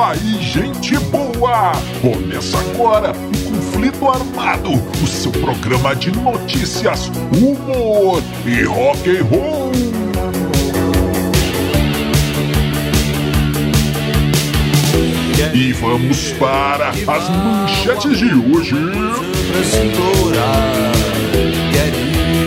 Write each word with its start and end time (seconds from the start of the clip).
aí, 0.00 0.42
gente 0.42 0.98
boa! 0.98 1.72
Começa 2.00 2.58
agora 2.58 3.12
o 3.12 3.50
Conflito 3.50 4.08
Armado, 4.08 4.72
o 4.72 5.06
seu 5.06 5.30
programa 5.30 5.94
de 5.94 6.10
notícias, 6.10 7.10
humor 7.36 8.22
e 8.46 8.64
rock 8.64 9.10
and 9.10 9.24
roll. 9.24 9.72
E 15.52 15.72
vamos 15.74 16.32
para 16.32 16.88
as 16.88 17.28
manchetes 17.30 18.18
de 18.18 18.34
hoje. 18.34 18.74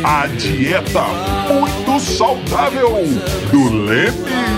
A 0.04 0.28
dieta 0.28 1.04
muito 1.48 2.00
saudável 2.02 3.06
do 3.52 3.74
Leme. 3.86 4.57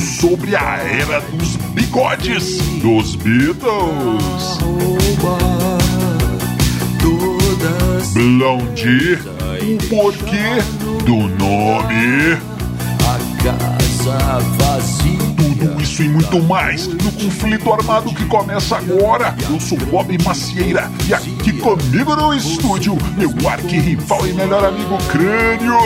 Sobre 0.00 0.56
a 0.56 0.76
era 0.78 1.20
dos 1.20 1.56
bigodes 1.74 2.58
dos 2.80 3.16
Beatles. 3.16 4.58
Blondie, 8.14 9.18
o 9.62 9.88
porquê 9.88 10.62
do 11.04 11.28
nome. 11.38 12.59
Casa 13.52 14.38
vazia. 14.58 15.30
Tudo 15.60 15.82
isso 15.82 16.02
e 16.02 16.08
muito 16.08 16.42
mais 16.42 16.86
no 16.86 17.12
conflito 17.12 17.70
armado 17.70 18.14
que 18.14 18.24
começa 18.26 18.76
agora. 18.76 19.34
Eu 19.50 19.60
sou 19.60 19.76
Bob 19.76 20.16
Macieira 20.24 20.90
e 21.06 21.12
aqui 21.12 21.52
comigo 21.52 22.16
no 22.16 22.32
estúdio, 22.32 22.96
meu 23.16 23.30
arquirrival 23.46 24.26
e 24.26 24.32
melhor 24.32 24.64
amigo 24.64 24.96
Crânio. 25.08 25.76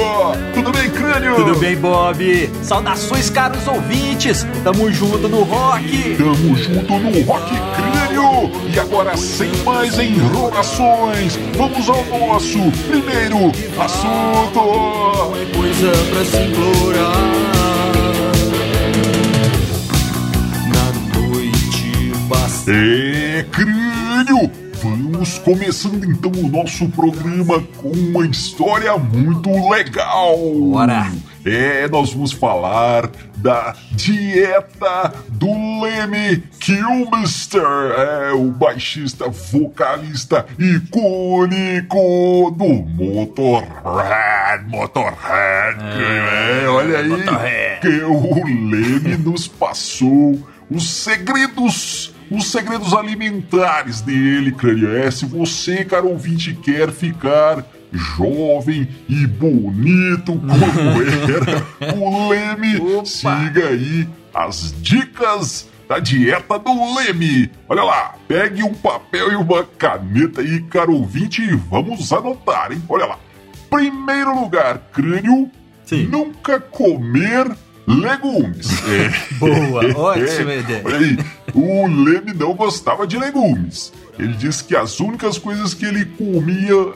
Tudo 0.55 0.71
bem, 0.71 0.91
Crânio? 0.91 1.35
Tudo 1.35 1.59
bem, 1.59 1.77
Bob? 1.77 2.51
Saudações, 2.63 3.31
caros 3.31 3.67
ouvintes! 3.67 4.47
Tamo 4.63 4.93
junto 4.93 5.29
no 5.29 5.43
rock! 5.43 6.17
Tamo 6.17 6.57
junto 6.57 6.99
no 6.99 7.23
Rock 7.23 7.51
Crânio! 7.75 8.53
E 8.73 8.79
agora, 8.79 9.17
sem 9.17 9.51
mais 9.65 9.99
enrolações, 9.99 11.37
vamos 11.57 11.89
ao 11.89 12.05
nosso 12.05 12.59
primeiro 12.89 13.51
assunto! 13.81 15.33
Coisa 15.57 15.91
pra 16.11 16.25
se 16.25 16.37
implorar. 16.37 17.54
É, 22.67 23.45
crânio! 23.51 24.51
Vamos 24.83 25.39
começando 25.39 26.03
então 26.05 26.33
o 26.33 26.49
nosso 26.49 26.89
programa 26.89 27.63
com 27.77 27.91
uma 27.91 28.27
história 28.27 28.97
muito 28.97 29.51
legal! 29.69 30.39
Bora! 30.71 31.13
É, 31.45 31.87
nós 31.89 32.15
vamos 32.15 32.33
falar 32.33 33.11
da 33.37 33.75
dieta 33.93 35.13
do 35.29 35.83
Lemmy 35.83 36.43
Kilmister, 36.59 37.61
é 37.61 38.33
o 38.33 38.51
baixista, 38.51 39.29
vocalista 39.29 40.47
icônico 40.59 42.51
do 42.57 42.65
Motorhead, 43.05 44.65
Motorhead, 44.69 45.79
é, 45.83 46.67
olha 46.67 47.01
aí, 47.01 47.09
Motorhead. 47.11 47.81
que 47.83 48.03
o 48.05 48.45
Leme 48.71 49.19
nos 49.19 49.47
passou 49.47 50.43
os 50.71 50.91
segredos, 50.91 52.14
os 52.31 52.51
segredos 52.51 52.93
alimentares 52.95 54.01
dele, 54.01 54.53
crânio. 54.53 54.97
É, 54.97 55.11
se 55.11 55.25
você, 55.27 55.85
cara 55.85 56.05
ouvinte, 56.05 56.55
quer 56.55 56.91
ficar 56.91 57.65
jovem 57.93 58.89
e 59.09 59.27
bonito 59.27 60.33
como 60.33 60.65
era 61.87 61.97
o 61.97 62.29
Leme, 62.29 62.81
Opa. 62.81 63.05
siga 63.07 63.69
aí 63.69 64.09
as 64.33 64.75
dicas 64.83 65.69
da 65.89 65.99
dieta 65.99 66.59
do 66.59 66.97
Leme. 66.97 67.51
Olha 67.69 67.85
lá, 67.85 68.15
pegue 68.27 68.63
um 68.63 68.75
papel 68.75 69.33
e 69.33 69.37
uma 69.37 69.65
caneta 69.65 70.41
aí, 70.41 70.61
caro 70.63 70.95
ouvinte, 70.95 71.43
e 71.43 71.55
vamos 71.55 72.13
anotar, 72.13 72.73
hein? 72.73 72.83
Olha 72.89 73.07
lá. 73.07 73.19
Primeiro 73.71 74.41
lugar, 74.41 74.79
crânio, 74.93 75.51
Sim. 75.85 76.07
nunca 76.07 76.59
comer 76.61 77.51
legumes. 77.87 78.69
É. 78.85 79.35
Boa, 79.39 80.13
ótima 80.13 80.55
ideia. 80.55 80.83
Olha 80.85 80.99
aí, 80.99 81.19
o 81.55 81.87
Leme 81.87 82.33
não 82.35 82.55
gostava 82.55 83.07
de 83.07 83.19
legumes. 83.19 83.93
Ele 84.19 84.35
disse 84.35 84.63
que 84.63 84.77
as 84.77 85.01
únicas 85.01 85.39
coisas 85.39 85.75
que 85.75 85.85
ele 85.85 86.05
comia 86.05 86.93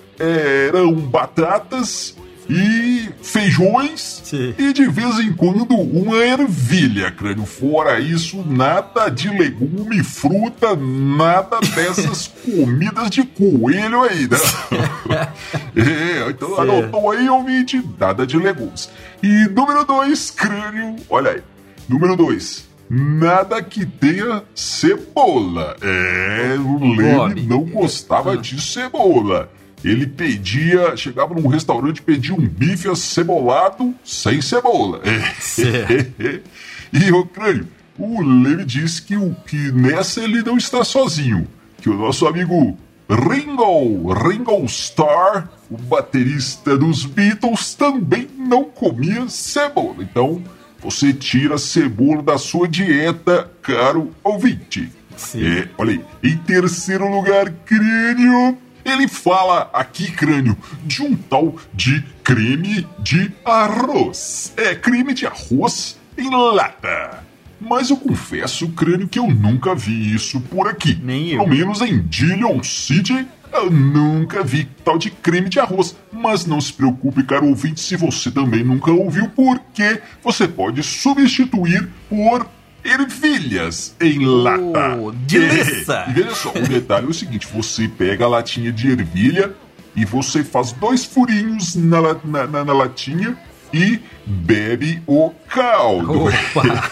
eram 0.69 0.93
batatas 0.95 2.15
e 2.49 3.11
feijões 3.23 4.23
Sim. 4.25 4.55
e 4.57 4.73
de 4.73 4.87
vez 4.87 5.19
em 5.19 5.33
quando 5.33 5.75
uma 5.75 6.17
ervilha, 6.17 7.11
crânio. 7.11 7.45
Fora 7.45 8.01
isso, 8.01 8.43
nada 8.47 9.09
de 9.09 9.29
legume, 9.29 10.03
fruta, 10.03 10.75
nada 10.75 11.61
dessas 11.61 12.29
comidas 12.45 13.11
de 13.11 13.23
coelho 13.25 14.03
aí, 14.03 14.29
né? 14.29 14.39
é, 15.77 16.31
então 16.31 16.57
Certo. 16.57 16.61
anotou 16.61 17.11
aí, 17.11 17.29
ouvinte, 17.29 17.83
nada 17.99 18.27
de 18.27 18.37
legumes. 18.39 18.91
E 19.23 19.47
número 19.49 19.85
dois, 19.85 20.31
crânio, 20.31 20.97
olha 21.11 21.33
aí. 21.33 21.43
Número 21.89 22.17
dois, 22.17 22.69
nada 22.89 23.63
que 23.63 23.85
tenha 23.85 24.43
cebola. 24.55 25.77
É, 25.83 26.57
o 26.59 26.95
Leme 26.95 27.43
não 27.47 27.65
gostava 27.65 28.37
de 28.37 28.61
cebola. 28.61 29.51
Ele 29.85 30.07
pedia, 30.07 30.97
chegava 30.97 31.35
num 31.35 31.47
restaurante, 31.49 32.03
pedia 32.03 32.35
um 32.35 32.47
bife 32.47 32.89
acebolado 32.89 33.95
sem 34.05 34.41
cebola. 34.41 35.01
É. 35.05 36.41
E 36.91 37.13
o 37.13 37.27
crânio, 37.27 37.69
o 37.99 38.23
Leme 38.23 38.65
disse 38.65 39.03
que, 39.03 39.15
o, 39.15 39.37
que 39.47 39.71
nessa 39.73 40.23
ele 40.23 40.43
não 40.43 40.57
está 40.57 40.83
sozinho. 40.83 41.47
Que 41.83 41.91
o 41.91 41.95
nosso 41.95 42.27
amigo 42.27 42.79
Ringo, 43.11 44.13
Ringo 44.13 44.65
Starr, 44.65 45.49
o 45.71 45.77
baterista 45.77 46.77
dos 46.77 47.05
Beatles, 47.05 47.75
também 47.75 48.29
não 48.39 48.65
comia 48.65 49.29
cebola. 49.29 49.97
Então, 50.01 50.43
você 50.81 51.13
tira 51.13 51.57
a 51.57 51.59
cebola 51.59 52.23
da 52.23 52.39
sua 52.39 52.69
dieta, 52.69 53.51
caro 53.63 54.11
ouvinte. 54.23 54.91
Sim. 55.17 55.45
É, 55.45 55.69
olha 55.77 55.93
aí. 55.93 56.31
Em 56.31 56.37
terceiro 56.37 57.09
lugar, 57.11 57.51
crânio. 57.65 58.57
Ele 58.89 59.07
fala 59.07 59.69
aqui, 59.73 60.11
crânio, 60.11 60.57
de 60.83 61.03
um 61.03 61.15
tal 61.15 61.57
de 61.75 62.03
creme 62.25 62.87
de 62.99 63.31
arroz. 63.45 64.53
É, 64.57 64.75
creme 64.75 65.13
de 65.13 65.27
arroz 65.27 65.99
em 66.17 66.31
lata. 66.31 67.23
Mas 67.61 67.91
eu 67.91 67.97
confesso, 67.97 68.69
crânio, 68.69 69.09
que 69.09 69.19
eu 69.19 69.29
nunca 69.29 69.75
vi 69.75 70.15
isso 70.15 70.41
por 70.41 70.69
aqui. 70.69 70.99
Nem 71.03 71.33
eu. 71.33 71.39
Pelo 71.39 71.51
menos 71.51 71.83
em 71.83 72.01
Dillon 72.03 72.63
City, 72.63 73.27
eu 73.53 73.71
nunca 73.71 74.43
vi 74.43 74.69
tal 74.85 74.97
de 74.97 75.11
creme 75.11 75.49
de 75.49 75.59
arroz. 75.59 75.97
Mas 76.13 76.47
não 76.47 76.61
se 76.61 76.73
preocupe, 76.73 77.25
caro 77.25 77.47
ouvinte, 77.47 77.81
se 77.81 77.97
você 77.97 78.31
também 78.31 78.65
nunca 78.65 78.91
ouviu, 78.91 79.29
porque 79.29 80.01
você 80.23 80.49
pode 80.49 80.83
substituir 80.83 81.89
por 82.09 82.49
ervilhas 82.85 83.95
em 84.01 84.25
lata. 84.25 84.97
Oh, 85.01 85.11
delícia! 85.13 86.05
E 86.09 86.13
veja 86.13 86.35
só, 86.35 86.51
o 86.51 86.61
detalhe 86.69 87.07
é 87.07 87.11
o 87.11 87.15
seguinte: 87.15 87.47
você 87.53 87.89
pega 87.89 88.25
a 88.25 88.29
latinha 88.29 88.73
de 88.73 88.91
ervilha 88.91 89.53
e 89.97 90.05
você 90.05 90.43
faz 90.45 90.73
dois 90.73 91.05
furinhos 91.05 91.75
na, 91.75 92.01
na- 92.25 92.47
na- 92.47 92.65
na 92.65 92.73
latinha 92.73 93.37
e 93.73 94.01
bebe 94.25 95.03
o 95.07 95.31
caldo. 95.49 96.25
Opa! 96.27 96.91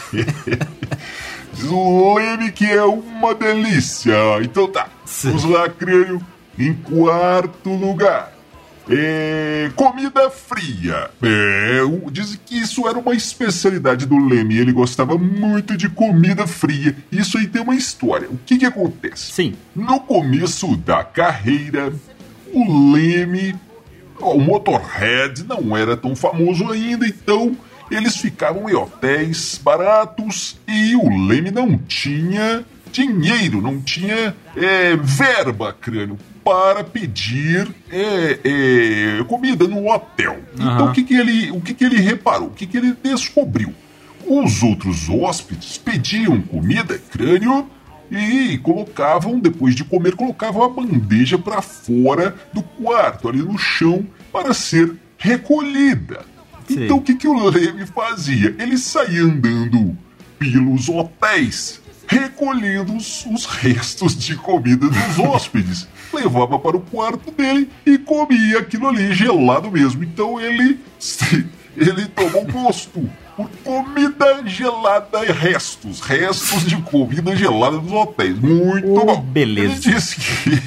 Diz 1.54 1.64
o 1.70 2.14
Leme 2.14 2.52
que 2.52 2.66
é 2.66 2.82
uma 2.84 3.34
delícia. 3.34 4.14
Então 4.42 4.66
tá, 4.68 4.88
Sim. 5.04 5.28
vamos 5.28 5.44
lá, 5.44 5.68
crânio. 5.68 6.20
Em 6.58 6.72
quarto 6.72 7.68
lugar, 7.70 8.32
é, 8.88 9.70
comida 9.74 10.30
fria. 10.30 11.10
É, 11.22 11.80
dizem 12.10 12.38
que 12.44 12.56
isso 12.58 12.86
era 12.88 12.98
uma 12.98 13.14
especialidade 13.14 14.06
do 14.06 14.18
Leme. 14.18 14.56
Ele 14.56 14.72
gostava 14.72 15.18
muito 15.18 15.76
de 15.76 15.88
comida 15.88 16.46
fria. 16.46 16.96
Isso 17.10 17.38
aí 17.38 17.46
tem 17.46 17.62
uma 17.62 17.74
história. 17.74 18.28
O 18.28 18.38
que 18.44 18.58
que 18.58 18.66
acontece? 18.66 19.32
Sim. 19.32 19.54
No 19.74 20.00
começo 20.00 20.76
da 20.76 21.02
carreira, 21.02 21.92
o 22.52 22.92
Leme, 22.92 23.54
o 24.20 24.38
Motorhead 24.38 25.44
não 25.44 25.76
era 25.76 25.96
tão 25.96 26.14
famoso 26.14 26.70
ainda, 26.70 27.06
então 27.06 27.56
eles 27.90 28.16
ficavam 28.16 28.68
em 28.68 28.74
hotéis 28.74 29.60
baratos 29.62 30.58
e 30.66 30.96
o 30.96 31.26
Leme 31.26 31.50
não 31.50 31.78
tinha 31.78 32.64
dinheiro, 32.90 33.60
não 33.60 33.80
tinha 33.80 34.34
é, 34.56 34.96
verba, 34.96 35.72
crânio, 35.72 36.18
para 36.44 36.84
pedir 36.84 37.68
é, 37.90 38.38
é, 38.44 39.24
comida 39.24 39.66
no 39.66 39.90
hotel. 39.90 40.38
Então 40.54 40.68
Aham. 40.68 40.90
o 40.90 40.92
que, 40.92 41.02
que 41.02 41.14
ele, 41.14 41.50
o 41.50 41.60
que, 41.60 41.74
que 41.74 41.84
ele 41.84 42.00
reparou? 42.00 42.48
O 42.48 42.52
que, 42.52 42.66
que 42.66 42.76
ele 42.76 42.94
descobriu? 43.02 43.74
Os 44.24 44.62
outros 44.62 45.08
hóspedes 45.08 45.78
pediam 45.78 46.40
comida, 46.40 46.98
crânio, 47.10 47.68
e 48.10 48.58
colocavam, 48.58 49.38
depois 49.38 49.74
de 49.74 49.84
comer, 49.84 50.14
colocavam 50.14 50.62
a 50.62 50.68
bandeja 50.68 51.38
para 51.38 51.60
fora 51.60 52.34
do 52.52 52.62
quarto, 52.62 53.28
ali 53.28 53.42
no 53.42 53.58
chão, 53.58 54.06
para 54.32 54.54
ser 54.54 54.94
recolhida. 55.18 56.24
Sim. 56.68 56.84
Então 56.84 56.98
o 56.98 57.02
que, 57.02 57.14
que 57.14 57.28
o 57.28 57.48
Leme 57.48 57.86
fazia? 57.86 58.54
Ele 58.58 58.76
saía 58.76 59.22
andando 59.22 59.96
pelos 60.38 60.88
hotéis, 60.88 61.80
recolhendo 62.06 62.94
os, 62.94 63.26
os 63.26 63.44
restos 63.46 64.16
de 64.16 64.36
comida 64.36 64.88
dos 64.88 65.18
hóspedes. 65.18 65.88
Levava 66.12 66.58
para 66.58 66.76
o 66.76 66.80
quarto 66.80 67.30
dele 67.30 67.68
e 67.84 67.98
comia 67.98 68.60
aquilo 68.60 68.88
ali 68.88 69.12
gelado 69.12 69.70
mesmo. 69.70 70.02
Então 70.04 70.40
ele, 70.40 70.78
ele 71.76 72.06
tomou 72.06 72.44
gosto 72.46 73.10
por 73.36 73.48
comida 73.64 74.42
gelada 74.46 75.24
e 75.26 75.32
restos. 75.32 76.00
Restos 76.00 76.64
de 76.64 76.76
comida 76.82 77.34
gelada 77.36 77.78
dos 77.78 77.92
hotéis. 77.92 78.38
Muito 78.38 78.88
Oh, 78.94 79.04
bom. 79.04 79.20
beleza. 79.20 79.72
Ele 79.90 79.94
disse 79.96 80.16
que. 80.16 80.62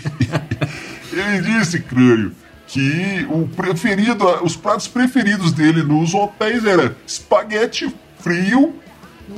ele 1.16 1.42
disse, 1.60 1.80
crânio, 1.80 2.32
que 2.68 3.26
o 3.32 3.48
preferido, 3.48 4.26
os 4.44 4.56
pratos 4.56 4.88
preferidos 4.88 5.52
dele 5.52 5.82
nos 5.82 6.14
hotéis 6.14 6.64
era 6.66 6.96
espaguete 7.08 7.92
frio, 8.20 8.76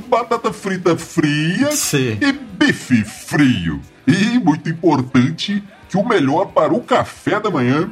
batata 0.08 0.52
frita 0.52 0.96
fria 0.96 1.72
Sim. 1.72 2.18
e 2.20 2.32
bife 2.32 3.04
frio. 3.04 3.80
E 4.06 4.38
muito 4.38 4.68
importante 4.68 5.62
que 5.88 5.96
o 5.96 6.06
melhor 6.06 6.46
para 6.46 6.72
o 6.72 6.80
café 6.80 7.38
da 7.38 7.50
manhã 7.50 7.90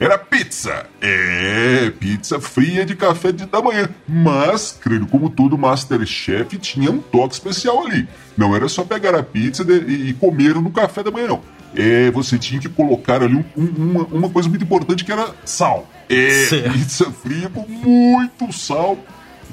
era 0.00 0.18
pizza. 0.18 0.86
É, 1.00 1.90
pizza 2.00 2.40
fria 2.40 2.84
de 2.84 2.96
café 2.96 3.30
de, 3.30 3.46
da 3.46 3.62
manhã. 3.62 3.88
Mas, 4.08 4.76
creio, 4.80 5.06
como 5.06 5.30
todo 5.30 5.56
Masterchef, 5.56 6.58
tinha 6.58 6.90
um 6.90 6.98
toque 6.98 7.34
especial 7.34 7.86
ali. 7.86 8.08
Não 8.36 8.56
era 8.56 8.68
só 8.68 8.82
pegar 8.82 9.14
a 9.14 9.22
pizza 9.22 9.64
de- 9.64 9.84
e, 9.86 10.08
e 10.10 10.14
comer 10.14 10.54
no 10.56 10.70
café 10.70 11.02
da 11.04 11.10
manhã, 11.12 11.28
não. 11.28 11.42
É, 11.74 12.10
você 12.10 12.36
tinha 12.38 12.60
que 12.60 12.68
colocar 12.68 13.22
ali 13.22 13.34
um- 13.36 13.44
um- 13.56 13.90
uma, 13.92 14.04
uma 14.06 14.28
coisa 14.30 14.48
muito 14.48 14.64
importante 14.64 15.04
que 15.04 15.12
era 15.12 15.28
sal. 15.44 15.88
É, 16.08 16.46
Certo. 16.46 16.72
pizza 16.72 17.10
fria 17.12 17.48
com 17.48 17.66
muito 17.68 18.52
sal. 18.52 18.98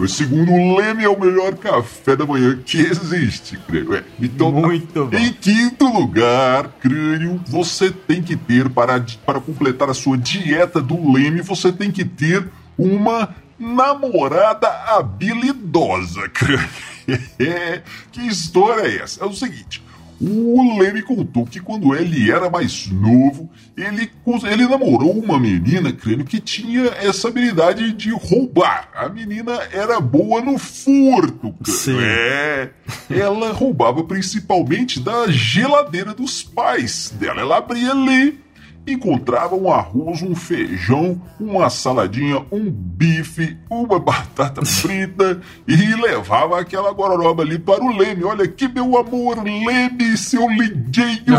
Segundo 0.07 0.51
o 0.51 0.77
Leme, 0.77 1.03
é 1.03 1.09
o 1.09 1.19
melhor 1.19 1.55
café 1.55 2.15
da 2.15 2.25
manhã 2.25 2.57
que 2.63 2.79
existe, 2.79 3.57
creio. 3.67 3.95
É. 3.95 4.03
Então, 4.19 4.51
Muito 4.51 5.05
bom. 5.05 5.17
em 5.17 5.33
quinto 5.33 5.85
lugar, 5.85 6.69
crânio, 6.79 7.41
você 7.47 7.91
tem 7.91 8.21
que 8.21 8.35
ter, 8.35 8.69
para, 8.69 9.03
para 9.25 9.41
completar 9.41 9.89
a 9.89 9.93
sua 9.93 10.17
dieta 10.17 10.81
do 10.81 11.11
Leme, 11.11 11.41
você 11.41 11.71
tem 11.71 11.91
que 11.91 12.05
ter 12.05 12.47
uma 12.77 13.35
namorada 13.59 14.69
habilidosa, 14.87 16.29
crânio. 16.29 16.69
É, 17.37 17.81
que 18.11 18.21
história 18.21 18.87
é 18.87 19.03
essa? 19.03 19.23
É 19.23 19.27
o 19.27 19.33
seguinte. 19.33 19.83
O 20.21 20.79
Leme 20.79 21.01
contou 21.01 21.45
que 21.45 21.61
quando 21.61 21.95
ele 21.95 22.29
era 22.29 22.49
mais 22.49 22.87
novo, 22.91 23.49
ele, 23.77 24.11
ele 24.51 24.67
namorou 24.67 25.17
uma 25.17 25.39
menina, 25.39 25.93
crânio, 25.93 26.25
que 26.25 26.41
tinha 26.41 26.87
essa 27.01 27.29
habilidade 27.29 27.93
de 27.93 28.11
roubar. 28.11 28.89
A 28.93 29.07
menina 29.07 29.53
era 29.71 29.99
boa 30.01 30.41
no 30.41 30.57
furto. 30.57 31.55
Sim. 31.63 31.97
É, 32.01 32.69
ela 33.09 33.53
roubava 33.53 34.03
principalmente 34.03 34.99
da 34.99 35.27
geladeira 35.29 36.13
dos 36.13 36.43
pais 36.43 37.13
dela. 37.17 37.39
Ela 37.39 37.57
abria 37.57 37.91
ali, 37.91 38.39
encontrava 38.93 39.55
um 39.55 39.71
arroz, 39.71 40.21
um 40.21 40.35
feijão, 40.35 41.21
uma 41.39 41.69
saladinha, 41.69 42.45
um 42.51 42.69
bife, 42.69 43.57
uma 43.69 43.97
batata 43.99 44.65
frita 44.65 45.41
e 45.67 45.75
levava 45.95 46.59
aquela 46.59 46.91
gororoba 46.91 47.43
ali 47.43 47.59
para 47.59 47.83
o 47.83 47.95
Leme. 47.95 48.23
Olha 48.23 48.45
aqui, 48.45 48.67
meu 48.67 48.97
amor, 48.97 49.43
Leme, 49.43 50.17
seu 50.17 50.49
lindinho. 50.49 51.37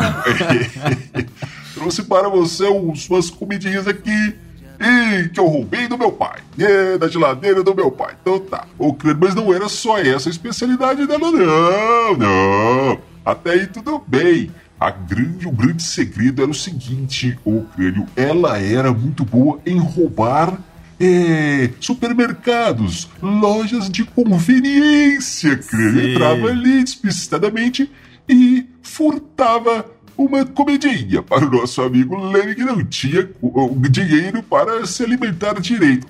Trouxe 1.74 2.02
para 2.02 2.28
você 2.28 2.64
umas 2.66 3.30
comidinhas 3.30 3.86
aqui. 3.86 4.34
E 4.80 5.28
que 5.28 5.38
eu 5.38 5.46
roubei 5.46 5.86
do 5.86 5.98
meu 5.98 6.10
pai. 6.10 6.40
É, 6.58 6.96
da 6.96 7.06
geladeira 7.06 7.62
do 7.62 7.74
meu 7.74 7.90
pai. 7.90 8.14
Então 8.20 8.40
tá. 8.40 8.66
O 8.78 8.96
mas 9.20 9.34
não 9.34 9.52
era 9.52 9.68
só 9.68 9.98
essa 9.98 10.28
a 10.28 10.32
especialidade 10.32 11.06
dela, 11.06 11.30
não. 11.30 12.16
Não. 12.16 12.98
Até 13.24 13.52
aí 13.52 13.66
tudo 13.66 14.02
bem. 14.06 14.50
A 14.80 14.90
grande, 14.90 15.46
o 15.46 15.52
grande 15.52 15.82
segredo 15.82 16.40
era 16.40 16.50
o 16.50 16.54
seguinte, 16.54 17.38
o 17.44 17.62
crânio. 17.76 18.06
Ela 18.16 18.58
era 18.58 18.90
muito 18.92 19.26
boa 19.26 19.60
em 19.66 19.78
roubar 19.78 20.58
é, 20.98 21.70
supermercados, 21.78 23.08
lojas 23.20 23.90
de 23.90 24.04
conveniência, 24.04 25.58
crânio. 25.58 26.02
Sim. 26.02 26.10
Entrava 26.12 26.46
ali 26.48 26.82
despistadamente 26.82 27.90
e 28.26 28.66
furtava 28.82 29.84
uma 30.16 30.44
comidinha 30.44 31.22
para 31.22 31.46
o 31.46 31.50
nosso 31.50 31.80
amigo 31.80 32.16
Leme 32.16 32.54
que 32.54 32.64
não 32.64 32.84
tinha 32.84 33.28
dinheiro 33.90 34.42
para 34.42 34.86
se 34.86 35.02
alimentar 35.02 35.60
direito. 35.60 36.06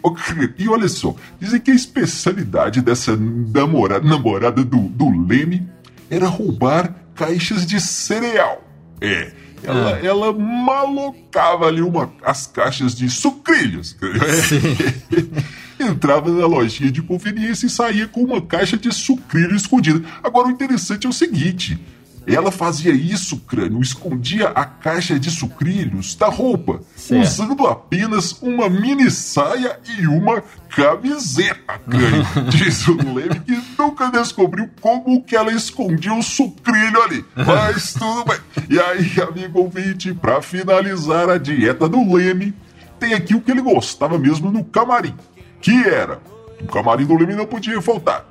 E 0.58 0.68
olha 0.68 0.88
só, 0.88 1.14
dizem 1.40 1.60
que 1.60 1.70
a 1.70 1.74
especialidade 1.74 2.80
dessa 2.80 3.16
namorada, 3.16 4.06
namorada 4.06 4.64
do, 4.64 4.78
do 4.78 5.26
Leme 5.26 5.68
era 6.10 6.26
roubar 6.26 6.99
caixas 7.20 7.66
de 7.66 7.78
cereal. 7.78 8.66
É. 8.98 9.32
Ela, 9.62 9.90
ela 10.02 10.32
malocava 10.32 11.66
ali 11.66 11.82
uma, 11.82 12.10
as 12.24 12.46
caixas 12.46 12.94
de 12.94 13.10
sucrilhos. 13.10 13.94
Entrava 15.78 16.30
na 16.30 16.46
lojinha 16.46 16.90
de 16.90 17.02
conveniência 17.02 17.66
e 17.66 17.70
saía 17.70 18.08
com 18.08 18.22
uma 18.22 18.40
caixa 18.40 18.78
de 18.78 18.90
sucrilho 18.90 19.54
escondida. 19.54 20.02
Agora 20.22 20.48
o 20.48 20.50
interessante 20.50 21.06
é 21.06 21.10
o 21.10 21.12
seguinte: 21.12 21.78
ela 22.26 22.50
fazia 22.52 22.92
isso, 22.92 23.38
crânio, 23.40 23.80
escondia 23.80 24.48
a 24.48 24.64
caixa 24.64 25.18
de 25.18 25.30
sucrilhos 25.30 26.14
da 26.14 26.26
roupa, 26.28 26.80
Certo. 26.94 27.22
usando 27.22 27.66
apenas 27.66 28.32
uma 28.42 28.68
mini 28.68 29.10
saia 29.10 29.78
e 29.98 30.06
uma 30.06 30.42
camiseta, 30.68 31.78
crânio. 31.88 32.24
Diz 32.50 32.86
o 32.88 32.94
Leme 32.94 33.40
que 33.40 33.58
nunca 33.78 34.10
descobriu 34.10 34.68
como 34.80 35.22
que 35.22 35.34
ela 35.36 35.52
escondia 35.52 36.12
o 36.14 36.22
sucrilho 36.22 37.02
ali. 37.02 37.24
Mas 37.34 37.94
tudo 37.94 38.24
bem. 38.24 38.38
E 38.68 38.78
aí, 38.78 39.10
amigo 39.22 39.60
ouvinte, 39.60 40.12
pra 40.14 40.40
finalizar 40.42 41.28
a 41.28 41.38
dieta 41.38 41.88
do 41.88 42.14
Leme, 42.14 42.54
tem 42.98 43.14
aqui 43.14 43.34
o 43.34 43.40
que 43.40 43.50
ele 43.50 43.62
gostava 43.62 44.18
mesmo 44.18 44.52
no 44.52 44.62
camarim, 44.62 45.14
que 45.60 45.72
era, 45.84 46.20
no 46.60 46.66
camarim 46.68 47.06
do 47.06 47.16
Leme 47.16 47.34
não 47.34 47.46
podia 47.46 47.80
faltar, 47.80 48.26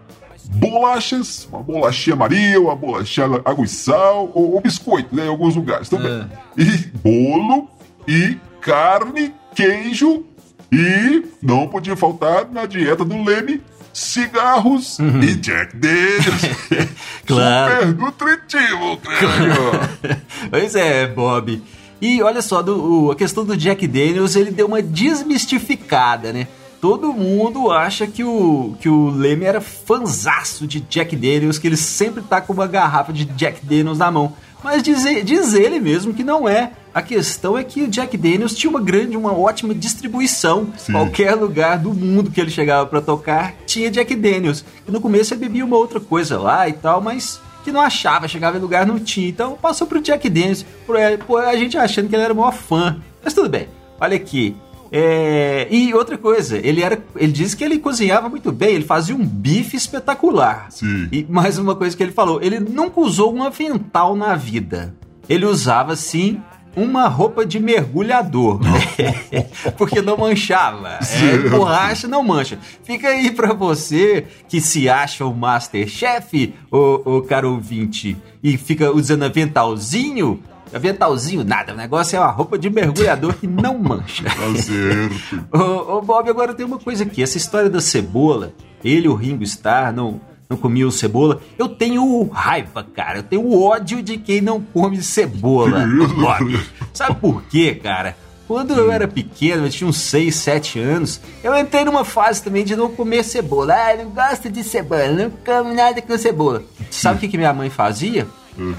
bolachas, 0.49 1.47
uma 1.51 1.61
bolachinha 1.61 2.15
Maria, 2.15 2.59
uma 2.59 2.75
bolachinha 2.75 3.25
água 3.45 3.63
e 3.63 3.67
sal, 3.67 4.31
ou, 4.33 4.53
ou 4.55 4.61
biscoito, 4.61 5.15
né, 5.15 5.25
em 5.25 5.29
alguns 5.29 5.55
lugares 5.55 5.87
também. 5.89 6.25
E 6.57 6.65
bolo, 7.03 7.69
e 8.07 8.37
carne, 8.61 9.33
queijo, 9.55 10.23
e 10.71 11.23
não 11.41 11.67
podia 11.67 11.95
faltar 11.95 12.49
na 12.51 12.65
dieta 12.65 13.05
do 13.05 13.23
Leme, 13.23 13.61
cigarros 13.93 14.97
e 14.99 15.35
Jack 15.35 15.75
Daniels. 15.75 16.89
Claro. 17.25 17.87
Super 17.89 17.95
nutritivo, 17.95 18.97
crânio. 18.97 20.19
Pois 20.49 20.73
é, 20.75 21.05
Bob. 21.05 21.61
E 22.01 22.23
olha 22.23 22.41
só, 22.41 22.61
do- 22.63 23.05
o- 23.07 23.11
a 23.11 23.15
questão 23.15 23.45
do 23.45 23.55
Jack 23.55 23.85
Daniels, 23.87 24.35
ele 24.35 24.49
deu 24.51 24.65
uma 24.67 24.81
desmistificada, 24.81 26.33
né? 26.33 26.47
Todo 26.81 27.11
mundo 27.11 27.71
acha 27.71 28.07
que 28.07 28.23
o, 28.23 28.75
que 28.79 28.87
o 28.87 29.09
Leme 29.09 29.45
era 29.45 29.59
fanzaço 29.59 30.65
de 30.65 30.79
Jack 30.79 31.15
Daniels, 31.15 31.57
que 31.57 31.67
ele 31.67 31.75
sempre 31.75 32.23
tá 32.23 32.39
com 32.39 32.53
uma 32.53 32.67
garrafa 32.67 33.11
de 33.11 33.25
Jack 33.25 33.65
Daniels 33.65 33.97
na 33.97 34.09
mão. 34.09 34.33
Mas 34.63 34.83
diz, 34.83 35.03
diz 35.25 35.53
ele 35.53 35.79
mesmo 35.79 36.13
que 36.13 36.23
não 36.23 36.47
é. 36.47 36.71
A 36.93 37.01
questão 37.01 37.57
é 37.57 37.63
que 37.63 37.83
o 37.83 37.87
Jack 37.87 38.17
Daniels 38.17 38.55
tinha 38.55 38.69
uma 38.69 38.81
grande, 38.81 39.15
uma 39.15 39.33
ótima 39.33 39.73
distribuição. 39.73 40.69
Sim. 40.77 40.93
Qualquer 40.93 41.35
lugar 41.35 41.77
do 41.77 41.93
mundo 41.93 42.31
que 42.31 42.41
ele 42.41 42.49
chegava 42.49 42.85
pra 42.85 43.01
tocar 43.01 43.55
tinha 43.65 43.91
Jack 43.91 44.15
Daniels. 44.15 44.65
E 44.87 44.91
no 44.91 44.99
começo 44.99 45.33
ele 45.33 45.41
bebia 45.41 45.65
uma 45.65 45.77
outra 45.77 45.99
coisa 45.99 46.39
lá 46.39 46.67
e 46.67 46.73
tal, 46.73 47.01
mas 47.01 47.39
que 47.63 47.71
não 47.71 47.81
achava, 47.81 48.27
chegava 48.27 48.57
em 48.57 48.61
lugar 48.61 48.85
não 48.85 48.99
tinha. 48.99 49.29
Então 49.29 49.57
passou 49.61 49.85
pro 49.85 50.01
Jack 50.01 50.29
Daniels, 50.29 50.65
por, 50.85 50.95
por 51.25 51.43
a 51.43 51.55
gente 51.55 51.77
achando 51.77 52.09
que 52.09 52.15
ele 52.15 52.23
era 52.23 52.33
o 52.33 52.37
maior 52.37 52.53
fã. 52.53 53.01
Mas 53.23 53.33
tudo 53.33 53.49
bem. 53.49 53.67
Olha 53.99 54.15
aqui. 54.15 54.55
É, 54.91 55.67
e 55.69 55.93
outra 55.93 56.17
coisa, 56.17 56.57
ele 56.57 56.81
era, 56.81 56.99
ele 57.15 57.31
disse 57.31 57.55
que 57.55 57.63
ele 57.63 57.79
cozinhava 57.79 58.27
muito 58.27 58.51
bem, 58.51 58.75
ele 58.75 58.85
fazia 58.85 59.15
um 59.15 59.25
bife 59.25 59.77
espetacular. 59.77 60.67
Sim. 60.69 61.07
E 61.11 61.25
mais 61.29 61.57
uma 61.57 61.75
coisa 61.75 61.95
que 61.95 62.01
ele 62.01 62.11
falou, 62.11 62.41
ele 62.41 62.59
nunca 62.59 62.99
usou 62.99 63.33
um 63.33 63.43
avental 63.43 64.15
na 64.15 64.35
vida. 64.35 64.95
Ele 65.27 65.45
usava 65.45 65.95
sim 65.95 66.41
uma 66.75 67.07
roupa 67.07 67.45
de 67.45 67.59
mergulhador, 67.59 68.59
porque 69.77 70.01
não 70.01 70.17
manchava. 70.17 70.99
É, 71.01 71.49
borracha 71.49 72.07
não 72.07 72.23
mancha. 72.23 72.57
Fica 72.83 73.09
aí 73.09 73.31
pra 73.31 73.53
você 73.53 74.25
que 74.47 74.61
se 74.61 74.87
acha 74.87 75.25
o 75.25 75.35
Masterchef, 75.35 76.53
o, 76.71 77.17
o 77.17 77.21
caro 77.21 77.53
ouvinte, 77.53 78.17
e 78.41 78.57
fica 78.57 78.91
usando 78.91 79.23
aventalzinho. 79.23 80.41
Aventalzinho, 80.73 81.43
nada. 81.43 81.73
O 81.73 81.77
negócio 81.77 82.15
é 82.15 82.19
uma 82.19 82.29
roupa 82.31 82.57
de 82.57 82.69
mergulhador 82.69 83.33
que 83.33 83.47
não 83.47 83.77
mancha. 83.77 84.23
Tá 84.23 84.61
certo. 84.61 85.47
Ô, 85.51 85.97
ô, 85.97 86.01
Bob, 86.01 86.29
agora 86.29 86.53
tem 86.53 86.65
uma 86.65 86.79
coisa 86.79 87.03
aqui. 87.03 87.23
Essa 87.23 87.37
história 87.37 87.69
da 87.69 87.81
cebola, 87.81 88.53
ele, 88.83 89.07
o 89.07 89.15
Ringo 89.15 89.43
Starr, 89.43 89.93
não, 89.93 90.21
não 90.49 90.57
comiam 90.57 90.91
cebola. 90.91 91.41
Eu 91.57 91.69
tenho 91.69 92.27
raiva, 92.29 92.83
cara. 92.83 93.19
Eu 93.19 93.23
tenho 93.23 93.61
ódio 93.61 94.01
de 94.01 94.17
quem 94.17 94.41
não 94.41 94.61
come 94.61 95.01
cebola. 95.01 95.85
Bob. 96.15 96.59
Sabe 96.93 97.15
por 97.19 97.43
quê, 97.43 97.75
cara? 97.75 98.15
Quando 98.49 98.73
eu 98.73 98.91
era 98.91 99.07
pequeno, 99.07 99.67
eu 99.67 99.69
tinha 99.69 99.87
uns 99.87 99.97
6, 99.97 100.33
7 100.33 100.79
anos, 100.79 101.21
eu 101.43 101.55
entrei 101.55 101.85
numa 101.85 102.03
fase 102.03 102.41
também 102.41 102.65
de 102.65 102.75
não 102.75 102.89
comer 102.89 103.23
cebola. 103.23 103.75
Ah, 103.75 103.93
eu 103.93 104.05
não 104.05 104.11
gosto 104.11 104.49
de 104.49 104.63
cebola, 104.63 105.07
não 105.09 105.29
como 105.29 105.71
nada 105.71 106.01
com 106.01 106.17
cebola. 106.17 106.63
Sabe 106.89 107.17
o 107.17 107.19
que, 107.19 107.27
que 107.27 107.37
minha 107.37 107.53
mãe 107.53 107.69
fazia? 107.69 108.25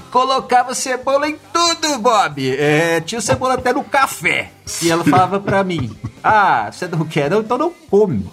Colocava 0.09 0.73
cebola 0.73 1.27
em 1.27 1.37
tudo, 1.51 1.99
Bob. 1.99 2.55
É, 2.57 3.01
tinha 3.01 3.21
cebola 3.21 3.55
até 3.55 3.73
no 3.73 3.83
café. 3.83 4.51
E 4.81 4.89
ela 4.89 5.03
falava 5.03 5.39
pra 5.39 5.63
mim: 5.63 5.95
Ah, 6.23 6.69
você 6.71 6.87
não 6.87 7.05
quer, 7.05 7.29
não? 7.29 7.41
Então 7.41 7.57
não 7.57 7.73
come. 7.89 8.25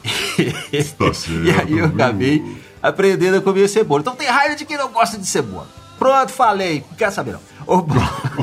Tá 0.98 1.14
certo, 1.14 1.32
e 1.44 1.50
aí 1.50 1.78
eu 1.78 1.86
acabei 1.86 2.44
aprendendo 2.82 3.38
a 3.38 3.40
comer 3.40 3.68
cebola. 3.68 4.00
Então 4.00 4.16
tem 4.16 4.28
raiva 4.28 4.54
de 4.54 4.64
quem 4.64 4.76
não 4.76 4.90
gosta 4.90 5.18
de 5.18 5.26
cebola. 5.26 5.66
Pronto, 5.98 6.32
falei. 6.32 6.84
Não 6.90 6.96
quer 6.96 7.10
saber 7.10 7.32
não. 7.32 7.40
Bob. 7.66 7.92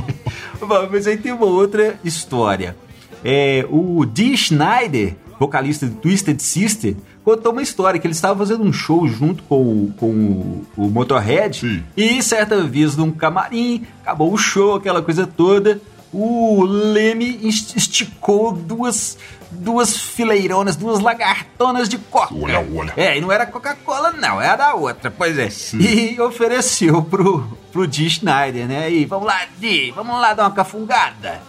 Bom, 0.59 0.89
mas 0.91 1.05
aí 1.05 1.17
tem 1.17 1.31
uma 1.31 1.45
outra 1.45 1.99
história. 2.03 2.75
É, 3.23 3.65
o 3.69 4.05
Dee 4.05 4.37
Schneider, 4.37 5.15
vocalista 5.39 5.85
do 5.85 5.95
Twisted 5.95 6.39
Sister, 6.39 6.95
contou 7.25 7.51
uma 7.51 7.61
história 7.61 7.99
que 7.99 8.05
ele 8.07 8.13
estava 8.13 8.37
fazendo 8.39 8.63
um 8.63 8.71
show 8.71 9.05
junto 9.07 9.41
com, 9.43 9.55
o- 9.61 9.93
com 9.97 10.07
o, 10.07 10.65
o 10.77 10.89
Motorhead 10.89 11.57
Sim. 11.59 11.83
e 11.97 12.21
certa 12.21 12.61
vez 12.63 12.95
num 12.95 13.11
camarim, 13.11 13.83
acabou 14.03 14.31
o 14.31 14.37
show, 14.37 14.75
aquela 14.75 15.01
coisa 15.01 15.25
toda, 15.27 15.81
o 16.13 16.63
Leme 16.63 17.39
est- 17.47 17.75
esticou 17.75 18.53
duas, 18.53 19.17
duas 19.51 19.97
fileironas, 19.97 20.75
duas 20.77 20.99
lagartonas 20.99 21.89
de 21.89 21.97
coca. 21.97 22.33
Olha, 22.33 22.65
olha. 22.73 22.93
É, 22.95 23.17
e 23.17 23.21
não 23.21 23.31
era 23.31 23.45
Coca-Cola 23.45 24.11
não, 24.11 24.39
era 24.39 24.67
a 24.67 24.73
outra, 24.75 25.09
pois 25.11 25.37
é. 25.37 25.49
E 25.77 26.19
ofereceu 26.21 27.01
pro, 27.01 27.43
pro 27.71 27.85
Dee 27.87 28.09
Schneider, 28.09 28.67
né? 28.67 28.89
E 28.91 29.03
vamos 29.05 29.25
lá, 29.25 29.41
Dee, 29.57 29.91
vamos 29.91 30.15
lá 30.21 30.33
dar 30.33 30.43
uma 30.43 30.51
cafungada. 30.51 31.41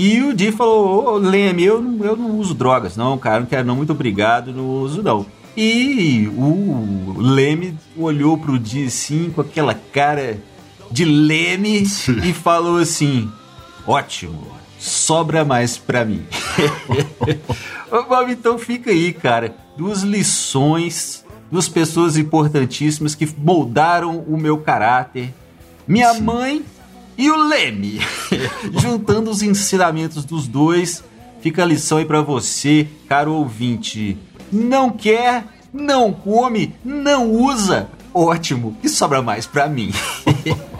E 0.00 0.22
o 0.22 0.32
Dee 0.32 0.52
falou, 0.52 1.14
ô 1.14 1.16
Leme, 1.16 1.64
eu 1.64 1.82
não, 1.82 2.06
eu 2.06 2.16
não 2.16 2.38
uso 2.38 2.54
drogas 2.54 2.96
não, 2.96 3.18
cara, 3.18 3.40
não 3.40 3.46
quero 3.46 3.66
não, 3.66 3.74
muito 3.74 3.90
obrigado, 3.90 4.52
não 4.52 4.64
uso 4.64 5.02
não. 5.02 5.26
E 5.56 6.30
o 6.36 7.16
Leme 7.18 7.76
olhou 7.96 8.38
pro 8.38 8.60
Dee 8.60 8.86
assim, 8.86 9.32
com 9.34 9.40
aquela 9.40 9.74
cara 9.74 10.38
de 10.88 11.04
Leme 11.04 11.82
e 12.22 12.32
falou 12.32 12.78
assim, 12.78 13.28
ótimo, 13.84 14.46
sobra 14.78 15.44
mais 15.44 15.76
pra 15.76 16.04
mim. 16.04 16.24
Então 18.30 18.58
fica 18.58 18.90
aí, 18.90 19.12
cara. 19.12 19.56
Duas 19.76 20.02
lições, 20.02 21.24
duas 21.50 21.68
pessoas 21.68 22.16
importantíssimas 22.16 23.14
que 23.14 23.26
moldaram 23.36 24.18
o 24.28 24.36
meu 24.36 24.58
caráter. 24.58 25.34
Minha 25.88 26.14
mãe 26.14 26.62
e 27.18 27.28
o 27.30 27.36
Leme. 27.36 28.00
Juntando 28.80 29.30
os 29.30 29.42
ensinamentos 29.42 30.24
dos 30.24 30.46
dois, 30.46 31.02
fica 31.42 31.64
a 31.64 31.66
lição 31.66 31.98
aí 31.98 32.04
pra 32.04 32.22
você, 32.22 32.86
caro 33.08 33.34
ouvinte. 33.34 34.16
Não 34.50 34.90
quer, 34.90 35.44
não 35.72 36.12
come, 36.12 36.74
não 36.84 37.30
usa. 37.30 37.90
Ótimo, 38.14 38.76
e 38.82 38.88
sobra 38.88 39.20
mais 39.20 39.46
pra 39.46 39.68
mim. 39.68 39.92